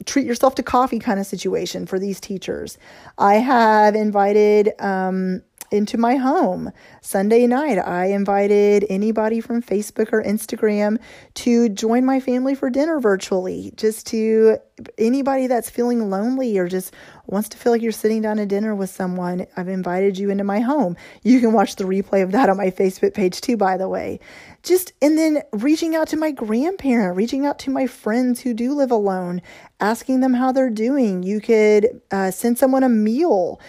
treat 0.05 0.25
yourself 0.25 0.55
to 0.55 0.63
coffee 0.63 0.99
kind 0.99 1.19
of 1.19 1.25
situation 1.25 1.85
for 1.85 1.99
these 1.99 2.19
teachers. 2.19 2.77
I 3.17 3.35
have 3.35 3.95
invited 3.95 4.71
um, 4.79 5.43
into 5.71 5.97
my 5.97 6.15
home. 6.15 6.71
Sunday 7.01 7.47
night, 7.47 7.77
I 7.77 8.07
invited 8.07 8.85
anybody 8.89 9.41
from 9.41 9.61
Facebook 9.61 10.11
or 10.11 10.23
Instagram 10.23 10.99
to 11.35 11.69
join 11.69 12.05
my 12.05 12.19
family 12.19 12.55
for 12.55 12.69
dinner 12.69 12.99
virtually. 12.99 13.73
Just 13.75 14.07
to 14.07 14.57
anybody 14.97 15.47
that's 15.47 15.69
feeling 15.69 16.09
lonely 16.09 16.57
or 16.57 16.67
just 16.67 16.93
wants 17.25 17.49
to 17.49 17.57
feel 17.57 17.71
like 17.71 17.81
you're 17.81 17.91
sitting 17.91 18.21
down 18.21 18.37
to 18.37 18.45
dinner 18.45 18.73
with 18.73 18.89
someone, 18.89 19.45
I've 19.55 19.67
invited 19.67 20.17
you 20.17 20.29
into 20.29 20.43
my 20.43 20.59
home. 20.59 20.95
You 21.23 21.39
can 21.39 21.53
watch 21.53 21.75
the 21.75 21.83
replay 21.83 22.23
of 22.23 22.31
that 22.31 22.49
on 22.49 22.57
my 22.57 22.71
Facebook 22.71 23.13
page 23.13 23.41
too, 23.41 23.57
by 23.57 23.77
the 23.77 23.87
way. 23.89 24.19
Just 24.63 24.93
and 25.01 25.17
then 25.17 25.41
reaching 25.53 25.95
out 25.95 26.07
to 26.09 26.17
my 26.17 26.31
grandparent, 26.31 27.15
reaching 27.15 27.45
out 27.45 27.59
to 27.59 27.69
my 27.69 27.87
friends 27.87 28.41
who 28.41 28.53
do 28.53 28.73
live 28.73 28.91
alone, 28.91 29.41
asking 29.79 30.19
them 30.19 30.33
how 30.33 30.51
they're 30.51 30.69
doing. 30.69 31.23
You 31.23 31.39
could 31.39 32.01
uh, 32.11 32.31
send 32.31 32.57
someone 32.57 32.83
a 32.83 32.89
meal 32.89 33.59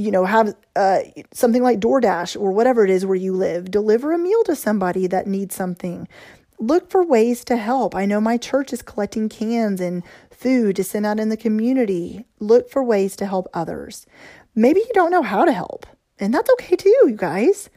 you 0.00 0.10
know, 0.10 0.24
have 0.24 0.54
uh, 0.76 1.00
something 1.32 1.62
like 1.62 1.78
DoorDash 1.78 2.40
or 2.40 2.52
whatever 2.52 2.84
it 2.84 2.90
is 2.90 3.04
where 3.04 3.16
you 3.16 3.34
live, 3.34 3.70
deliver 3.70 4.12
a 4.12 4.18
meal 4.18 4.42
to 4.44 4.56
somebody 4.56 5.06
that 5.06 5.26
needs 5.26 5.54
something. 5.54 6.08
Look 6.58 6.90
for 6.90 7.04
ways 7.04 7.44
to 7.44 7.56
help. 7.56 7.94
I 7.94 8.06
know 8.06 8.20
my 8.20 8.38
church 8.38 8.72
is 8.72 8.80
collecting 8.80 9.28
cans 9.28 9.80
and 9.80 10.02
food 10.30 10.76
to 10.76 10.84
send 10.84 11.04
out 11.04 11.20
in 11.20 11.28
the 11.28 11.36
community. 11.36 12.24
Look 12.38 12.70
for 12.70 12.82
ways 12.82 13.14
to 13.16 13.26
help 13.26 13.46
others. 13.52 14.06
Maybe 14.54 14.80
you 14.80 14.90
don't 14.94 15.10
know 15.10 15.22
how 15.22 15.44
to 15.44 15.52
help, 15.52 15.86
and 16.18 16.32
that's 16.32 16.50
okay 16.54 16.76
too, 16.76 16.96
you 17.06 17.14
guys. 17.16 17.68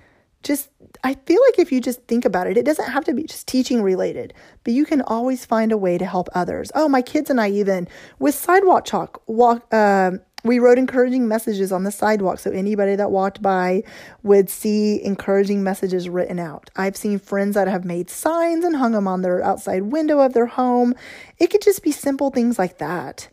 Just, 0.44 0.70
I 1.04 1.14
feel 1.14 1.40
like 1.50 1.60
if 1.60 1.72
you 1.72 1.80
just 1.80 2.04
think 2.04 2.26
about 2.26 2.48
it, 2.48 2.58
it 2.58 2.66
doesn't 2.66 2.92
have 2.92 3.06
to 3.06 3.14
be 3.14 3.24
just 3.24 3.48
teaching 3.48 3.82
related, 3.82 4.34
but 4.64 4.74
you 4.74 4.86
can 4.86 5.02
always 5.02 5.46
find 5.46 5.72
a 5.72 5.78
way 5.78 5.98
to 5.98 6.06
help 6.06 6.28
others. 6.34 6.72
Oh, 6.76 6.90
my 6.90 7.02
kids 7.02 7.30
and 7.30 7.40
I 7.40 7.50
even 7.50 7.88
with 8.20 8.36
sidewalk 8.36 8.86
chalk 8.86 9.22
walk. 9.28 9.74
Uh, 9.74 10.12
we 10.44 10.60
wrote 10.60 10.78
encouraging 10.78 11.28
messages 11.28 11.72
on 11.72 11.84
the 11.84 11.92
sidewalk 11.92 12.40
so 12.40 12.52
anybody 12.52 12.96
that 12.96 13.12
walked 13.12 13.42
by 13.42 13.84
would 14.24 14.50
see 14.50 15.04
encouraging 15.04 15.64
messages 15.64 16.10
written 16.10 16.40
out. 16.40 16.70
I've 16.76 16.98
seen 16.98 17.20
friends 17.20 17.56
that 17.56 17.68
have 17.68 17.86
made 17.86 18.10
signs 18.10 18.66
and 18.66 18.76
hung 18.76 18.92
them 18.92 19.08
on 19.08 19.22
their 19.22 19.42
outside 19.44 19.84
window 19.84 20.20
of 20.20 20.34
their 20.34 20.48
home. 20.48 20.96
It 21.40 21.48
could 21.48 21.62
just 21.62 21.84
be 21.84 21.92
simple 21.92 22.30
things 22.30 22.60
like 22.60 22.78
that. 22.80 23.30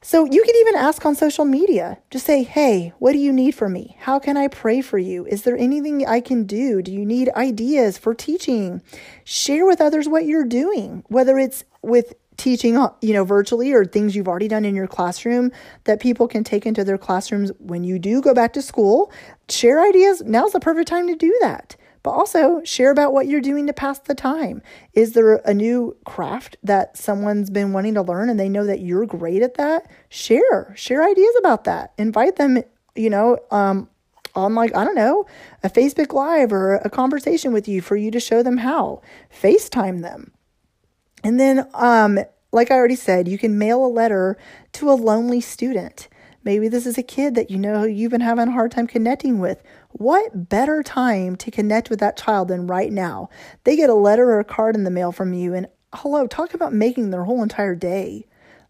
So 0.00 0.24
you 0.24 0.42
can 0.44 0.54
even 0.56 0.76
ask 0.76 1.04
on 1.04 1.16
social 1.16 1.44
media. 1.44 1.98
Just 2.10 2.24
say, 2.24 2.44
hey, 2.44 2.92
what 2.98 3.12
do 3.12 3.18
you 3.18 3.32
need 3.32 3.54
from 3.54 3.72
me? 3.72 3.96
How 4.00 4.18
can 4.18 4.36
I 4.36 4.48
pray 4.48 4.80
for 4.80 4.96
you? 4.96 5.26
Is 5.26 5.42
there 5.42 5.56
anything 5.56 6.06
I 6.06 6.20
can 6.20 6.44
do? 6.44 6.82
Do 6.82 6.92
you 6.92 7.04
need 7.04 7.30
ideas 7.30 7.98
for 7.98 8.14
teaching? 8.14 8.80
Share 9.24 9.66
with 9.66 9.80
others 9.80 10.08
what 10.08 10.24
you're 10.24 10.44
doing, 10.44 11.04
whether 11.08 11.36
it's 11.36 11.64
with 11.82 12.14
teaching 12.38 12.74
you 13.02 13.12
know 13.12 13.24
virtually 13.24 13.72
or 13.72 13.84
things 13.84 14.16
you've 14.16 14.28
already 14.28 14.48
done 14.48 14.64
in 14.64 14.74
your 14.74 14.86
classroom 14.86 15.52
that 15.84 16.00
people 16.00 16.26
can 16.26 16.42
take 16.44 16.64
into 16.64 16.84
their 16.84 16.96
classrooms 16.96 17.52
when 17.58 17.84
you 17.84 17.98
do 17.98 18.22
go 18.22 18.32
back 18.32 18.54
to 18.54 18.62
school. 18.62 19.12
Share 19.48 19.84
ideas. 19.84 20.22
Now's 20.22 20.52
the 20.52 20.60
perfect 20.60 20.88
time 20.88 21.06
to 21.08 21.14
do 21.14 21.36
that. 21.42 21.76
But 22.02 22.10
also 22.10 22.62
share 22.64 22.90
about 22.90 23.12
what 23.12 23.26
you're 23.26 23.40
doing 23.40 23.66
to 23.66 23.72
pass 23.72 23.98
the 23.98 24.14
time. 24.14 24.62
Is 24.94 25.12
there 25.12 25.36
a 25.44 25.52
new 25.52 25.96
craft 26.06 26.56
that 26.62 26.96
someone's 26.96 27.50
been 27.50 27.72
wanting 27.72 27.94
to 27.94 28.02
learn 28.02 28.30
and 28.30 28.38
they 28.38 28.48
know 28.48 28.64
that 28.64 28.80
you're 28.80 29.04
great 29.04 29.42
at 29.42 29.54
that? 29.54 29.90
Share. 30.08 30.72
Share 30.76 31.02
ideas 31.02 31.34
about 31.38 31.64
that. 31.64 31.92
Invite 31.98 32.36
them 32.36 32.62
you 32.98 33.08
know 33.08 33.38
um, 33.50 33.88
on 34.34 34.54
like 34.54 34.74
i 34.74 34.84
don't 34.84 34.94
know 34.94 35.24
a 35.62 35.70
facebook 35.70 36.12
live 36.12 36.52
or 36.52 36.76
a 36.76 36.90
conversation 36.90 37.52
with 37.52 37.68
you 37.68 37.80
for 37.80 37.96
you 37.96 38.10
to 38.10 38.20
show 38.20 38.42
them 38.42 38.58
how. 38.58 39.00
Facetime 39.42 40.02
them 40.02 40.32
and 41.24 41.38
then, 41.38 41.68
um, 41.74 42.18
like 42.52 42.70
I 42.70 42.74
already 42.74 42.96
said, 42.96 43.28
you 43.28 43.38
can 43.38 43.58
mail 43.58 43.84
a 43.84 43.88
letter 43.88 44.36
to 44.74 44.90
a 44.90 44.92
lonely 44.92 45.40
student. 45.40 46.08
Maybe 46.44 46.68
this 46.68 46.86
is 46.86 46.96
a 46.96 47.02
kid 47.02 47.34
that 47.34 47.50
you 47.50 47.58
know 47.58 47.84
you've 47.84 48.10
been 48.10 48.20
having 48.20 48.48
a 48.48 48.52
hard 48.52 48.70
time 48.70 48.86
connecting 48.86 49.38
with. 49.38 49.62
What 49.90 50.48
better 50.48 50.82
time 50.82 51.36
to 51.36 51.50
connect 51.50 51.90
with 51.90 52.00
that 52.00 52.16
child 52.16 52.48
than 52.48 52.66
right 52.66 52.92
now? 52.92 53.28
They 53.64 53.76
get 53.76 53.90
a 53.90 53.94
letter 53.94 54.30
or 54.30 54.40
a 54.40 54.44
card 54.44 54.74
in 54.74 54.84
the 54.84 54.90
mail 54.90 55.12
from 55.12 55.32
you, 55.32 55.52
and 55.54 55.66
hello, 55.94 56.26
talk 56.26 56.54
about 56.54 56.72
making 56.72 57.10
their 57.10 57.24
whole 57.24 57.42
entire 57.42 57.74
day. 57.74 58.26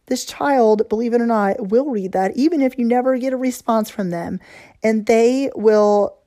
This 0.07 0.25
child, 0.25 0.89
believe 0.89 1.13
it 1.13 1.21
or 1.21 1.27
not, 1.27 1.69
will 1.69 1.91
read 1.91 2.13
that 2.13 2.37
even 2.37 2.63
if 2.63 2.79
you 2.79 2.85
never 2.85 3.19
get 3.19 3.35
a 3.35 3.37
response 3.37 3.91
from 3.91 4.11
them, 4.11 4.41
and 4.83 5.07
they 5.07 5.51
will 5.55 6.19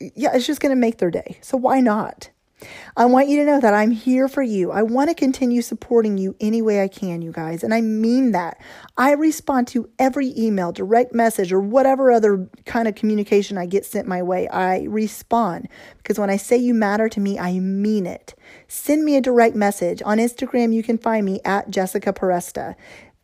yeah, 0.00 0.30
it's 0.34 0.46
just 0.46 0.60
going 0.60 0.74
to 0.74 0.80
make 0.80 0.98
their 0.98 1.10
day. 1.10 1.38
So 1.42 1.56
why 1.56 1.80
not? 1.80 2.30
I 2.96 3.04
want 3.06 3.28
you 3.28 3.36
to 3.38 3.44
know 3.44 3.60
that 3.60 3.74
I'm 3.74 3.90
here 3.90 4.28
for 4.28 4.42
you. 4.42 4.70
I 4.70 4.82
want 4.82 5.08
to 5.10 5.14
continue 5.14 5.62
supporting 5.62 6.18
you 6.18 6.36
any 6.40 6.62
way 6.62 6.82
I 6.82 6.88
can, 6.88 7.22
you 7.22 7.32
guys. 7.32 7.62
And 7.62 7.72
I 7.72 7.80
mean 7.80 8.32
that. 8.32 8.60
I 8.96 9.12
respond 9.12 9.68
to 9.68 9.88
every 9.98 10.34
email, 10.38 10.72
direct 10.72 11.14
message, 11.14 11.52
or 11.52 11.60
whatever 11.60 12.10
other 12.10 12.48
kind 12.66 12.88
of 12.88 12.94
communication 12.94 13.58
I 13.58 13.66
get 13.66 13.84
sent 13.84 14.06
my 14.06 14.22
way. 14.22 14.48
I 14.48 14.82
respond 14.82 15.68
because 15.98 16.18
when 16.18 16.30
I 16.30 16.36
say 16.36 16.56
you 16.56 16.74
matter 16.74 17.08
to 17.08 17.20
me, 17.20 17.38
I 17.38 17.58
mean 17.60 18.06
it. 18.06 18.34
Send 18.68 19.04
me 19.04 19.16
a 19.16 19.20
direct 19.20 19.56
message. 19.56 20.02
On 20.04 20.18
Instagram, 20.18 20.74
you 20.74 20.82
can 20.82 20.98
find 20.98 21.24
me 21.24 21.40
at 21.44 21.70
Jessica 21.70 22.12
Peresta. 22.12 22.74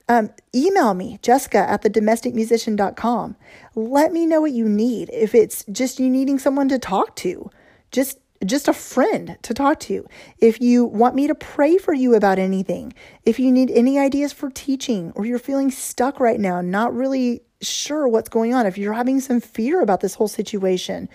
Um, 0.09 0.31
email 0.55 0.95
me, 0.95 1.19
jessica 1.21 1.59
at 1.59 1.83
the 1.83 1.91
domesticmusician.com. 1.91 3.37
Let 3.75 4.13
me 4.13 4.25
know 4.25 4.41
what 4.41 4.53
you 4.53 4.69
need. 4.69 5.11
If 5.13 5.35
it's 5.35 5.65
just 5.71 5.99
you 5.99 6.09
needing 6.09 6.39
someone 6.39 6.69
to 6.69 6.79
talk 6.79 7.17
to, 7.17 7.51
just 7.91 8.19
just 8.47 8.69
a 8.69 8.73
friend 8.73 9.37
to 9.43 9.55
talk 9.55 9.81
to. 9.81 10.07
If 10.39 10.61
you 10.61 10.85
want 10.85 11.15
me 11.15 11.27
to 11.27 11.35
pray 11.35 11.79
for 11.79 11.95
you 11.95 12.15
about 12.15 12.39
anything, 12.39 12.93
if 13.25 13.39
you 13.39 13.53
need 13.53 13.71
any 13.71 13.99
ideas 13.99 14.33
for 14.33 14.51
teaching, 14.51 15.13
or 15.15 15.25
you're 15.25 15.39
feeling 15.39 15.71
stuck 15.71 16.21
right 16.21 16.41
now, 16.41 16.61
not 16.61 16.95
really 16.95 17.43
sure 17.61 18.07
what's 18.07 18.29
going 18.29 18.55
on, 18.55 18.67
if 18.67 18.79
you're 18.79 18.93
having 18.93 19.21
some 19.21 19.41
fear 19.41 19.81
about 19.81 20.01
this 20.01 20.15
whole 20.15 20.29
situation, 20.29 21.09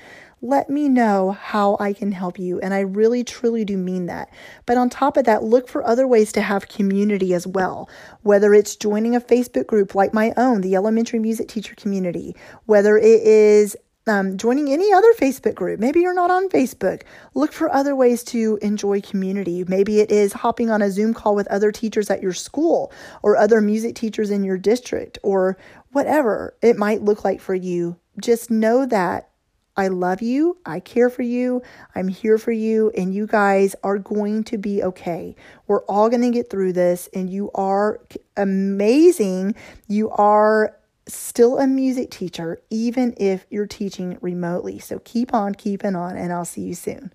let 0.43 0.71
me 0.71 0.89
know 0.89 1.31
how 1.31 1.77
I 1.79 1.93
can 1.93 2.11
help 2.11 2.39
you. 2.39 2.59
And 2.59 2.73
I 2.73 2.79
really, 2.79 3.23
truly 3.23 3.63
do 3.63 3.77
mean 3.77 4.07
that. 4.07 4.29
But 4.65 4.77
on 4.77 4.89
top 4.89 5.15
of 5.15 5.25
that, 5.25 5.43
look 5.43 5.67
for 5.67 5.85
other 5.85 6.07
ways 6.07 6.31
to 6.31 6.41
have 6.41 6.67
community 6.67 7.35
as 7.35 7.45
well. 7.45 7.87
Whether 8.23 8.53
it's 8.53 8.75
joining 8.75 9.15
a 9.15 9.21
Facebook 9.21 9.67
group 9.67 9.93
like 9.93 10.15
my 10.15 10.33
own, 10.37 10.61
the 10.61 10.75
Elementary 10.75 11.19
Music 11.19 11.47
Teacher 11.47 11.75
Community, 11.75 12.35
whether 12.65 12.97
it 12.97 13.21
is 13.21 13.77
um, 14.07 14.37
joining 14.37 14.71
any 14.71 14.91
other 14.91 15.13
Facebook 15.13 15.55
group. 15.55 15.79
Maybe 15.79 16.01
you're 16.01 16.13
not 16.13 16.31
on 16.31 16.49
Facebook. 16.49 17.03
Look 17.33 17.53
for 17.53 17.71
other 17.71 17.95
ways 17.95 18.23
to 18.25 18.57
enjoy 18.61 19.01
community. 19.01 19.63
Maybe 19.67 19.99
it 19.99 20.11
is 20.11 20.33
hopping 20.33 20.69
on 20.71 20.81
a 20.81 20.91
Zoom 20.91 21.13
call 21.13 21.35
with 21.35 21.47
other 21.47 21.71
teachers 21.71 22.09
at 22.09 22.21
your 22.21 22.33
school 22.33 22.91
or 23.21 23.37
other 23.37 23.61
music 23.61 23.95
teachers 23.95 24.31
in 24.31 24.43
your 24.43 24.57
district 24.57 25.19
or 25.23 25.57
whatever 25.91 26.55
it 26.61 26.77
might 26.77 27.03
look 27.03 27.23
like 27.23 27.39
for 27.39 27.55
you. 27.55 27.97
Just 28.19 28.49
know 28.49 28.85
that 28.85 29.29
I 29.77 29.87
love 29.87 30.21
you. 30.21 30.57
I 30.65 30.79
care 30.79 31.09
for 31.09 31.21
you. 31.21 31.61
I'm 31.95 32.09
here 32.09 32.37
for 32.37 32.51
you. 32.51 32.91
And 32.97 33.13
you 33.13 33.25
guys 33.25 33.75
are 33.83 33.97
going 33.97 34.43
to 34.45 34.57
be 34.57 34.83
okay. 34.83 35.35
We're 35.67 35.85
all 35.85 36.09
going 36.09 36.23
to 36.23 36.29
get 36.29 36.49
through 36.49 36.73
this. 36.73 37.07
And 37.13 37.29
you 37.29 37.51
are 37.55 38.01
amazing. 38.35 39.55
You 39.87 40.09
are 40.11 40.75
still 41.07 41.57
a 41.57 41.67
music 41.67 42.11
teacher, 42.11 42.61
even 42.69 43.13
if 43.17 43.45
you're 43.49 43.67
teaching 43.67 44.17
remotely. 44.21 44.79
So 44.79 44.99
keep 44.99 45.33
on 45.33 45.55
keeping 45.55 45.95
on, 45.95 46.17
and 46.17 46.31
I'll 46.31 46.45
see 46.45 46.61
you 46.61 46.75
soon. 46.75 47.13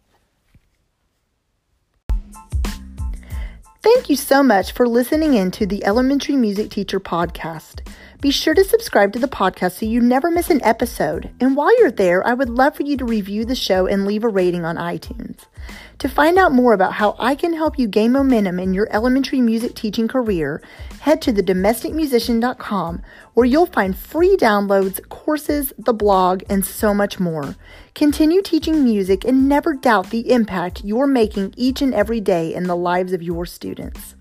Thank 3.82 4.10
you 4.10 4.16
so 4.16 4.42
much 4.42 4.72
for 4.72 4.88
listening 4.88 5.34
in 5.34 5.52
to 5.52 5.64
the 5.64 5.84
Elementary 5.84 6.34
Music 6.34 6.70
Teacher 6.70 6.98
Podcast. 6.98 7.86
Be 8.20 8.32
sure 8.32 8.54
to 8.54 8.64
subscribe 8.64 9.12
to 9.12 9.20
the 9.20 9.28
podcast 9.28 9.78
so 9.78 9.86
you 9.86 10.00
never 10.00 10.28
miss 10.28 10.50
an 10.50 10.60
episode. 10.64 11.30
And 11.38 11.54
while 11.54 11.78
you're 11.78 11.92
there, 11.92 12.26
I 12.26 12.34
would 12.34 12.48
love 12.48 12.74
for 12.74 12.82
you 12.82 12.96
to 12.96 13.04
review 13.04 13.44
the 13.44 13.54
show 13.54 13.86
and 13.86 14.04
leave 14.04 14.24
a 14.24 14.28
rating 14.28 14.64
on 14.64 14.74
iTunes. 14.76 15.44
To 15.98 16.08
find 16.08 16.36
out 16.36 16.50
more 16.50 16.72
about 16.72 16.94
how 16.94 17.14
I 17.18 17.36
can 17.36 17.52
help 17.52 17.78
you 17.78 17.86
gain 17.86 18.10
momentum 18.10 18.58
in 18.58 18.74
your 18.74 18.88
elementary 18.90 19.40
music 19.40 19.76
teaching 19.76 20.08
career, 20.08 20.60
head 21.06 21.22
to 21.22 21.32
thedomesticmusician.com 21.32 23.00
where 23.34 23.46
you'll 23.46 23.66
find 23.66 23.96
free 23.96 24.36
downloads, 24.36 25.00
courses, 25.08 25.72
the 25.78 25.94
blog, 25.94 26.42
and 26.50 26.66
so 26.66 26.92
much 26.92 27.20
more. 27.20 27.54
Continue 27.94 28.42
teaching 28.42 28.82
music 28.82 29.24
and 29.24 29.48
never 29.48 29.72
doubt 29.72 30.10
the 30.10 30.32
impact 30.32 30.82
you're 30.82 31.06
making 31.06 31.54
each 31.56 31.80
and 31.80 31.94
every 31.94 32.20
day 32.20 32.52
in 32.52 32.64
the 32.64 32.74
lives 32.74 33.12
of 33.12 33.22
your 33.22 33.46
students. 33.46 34.15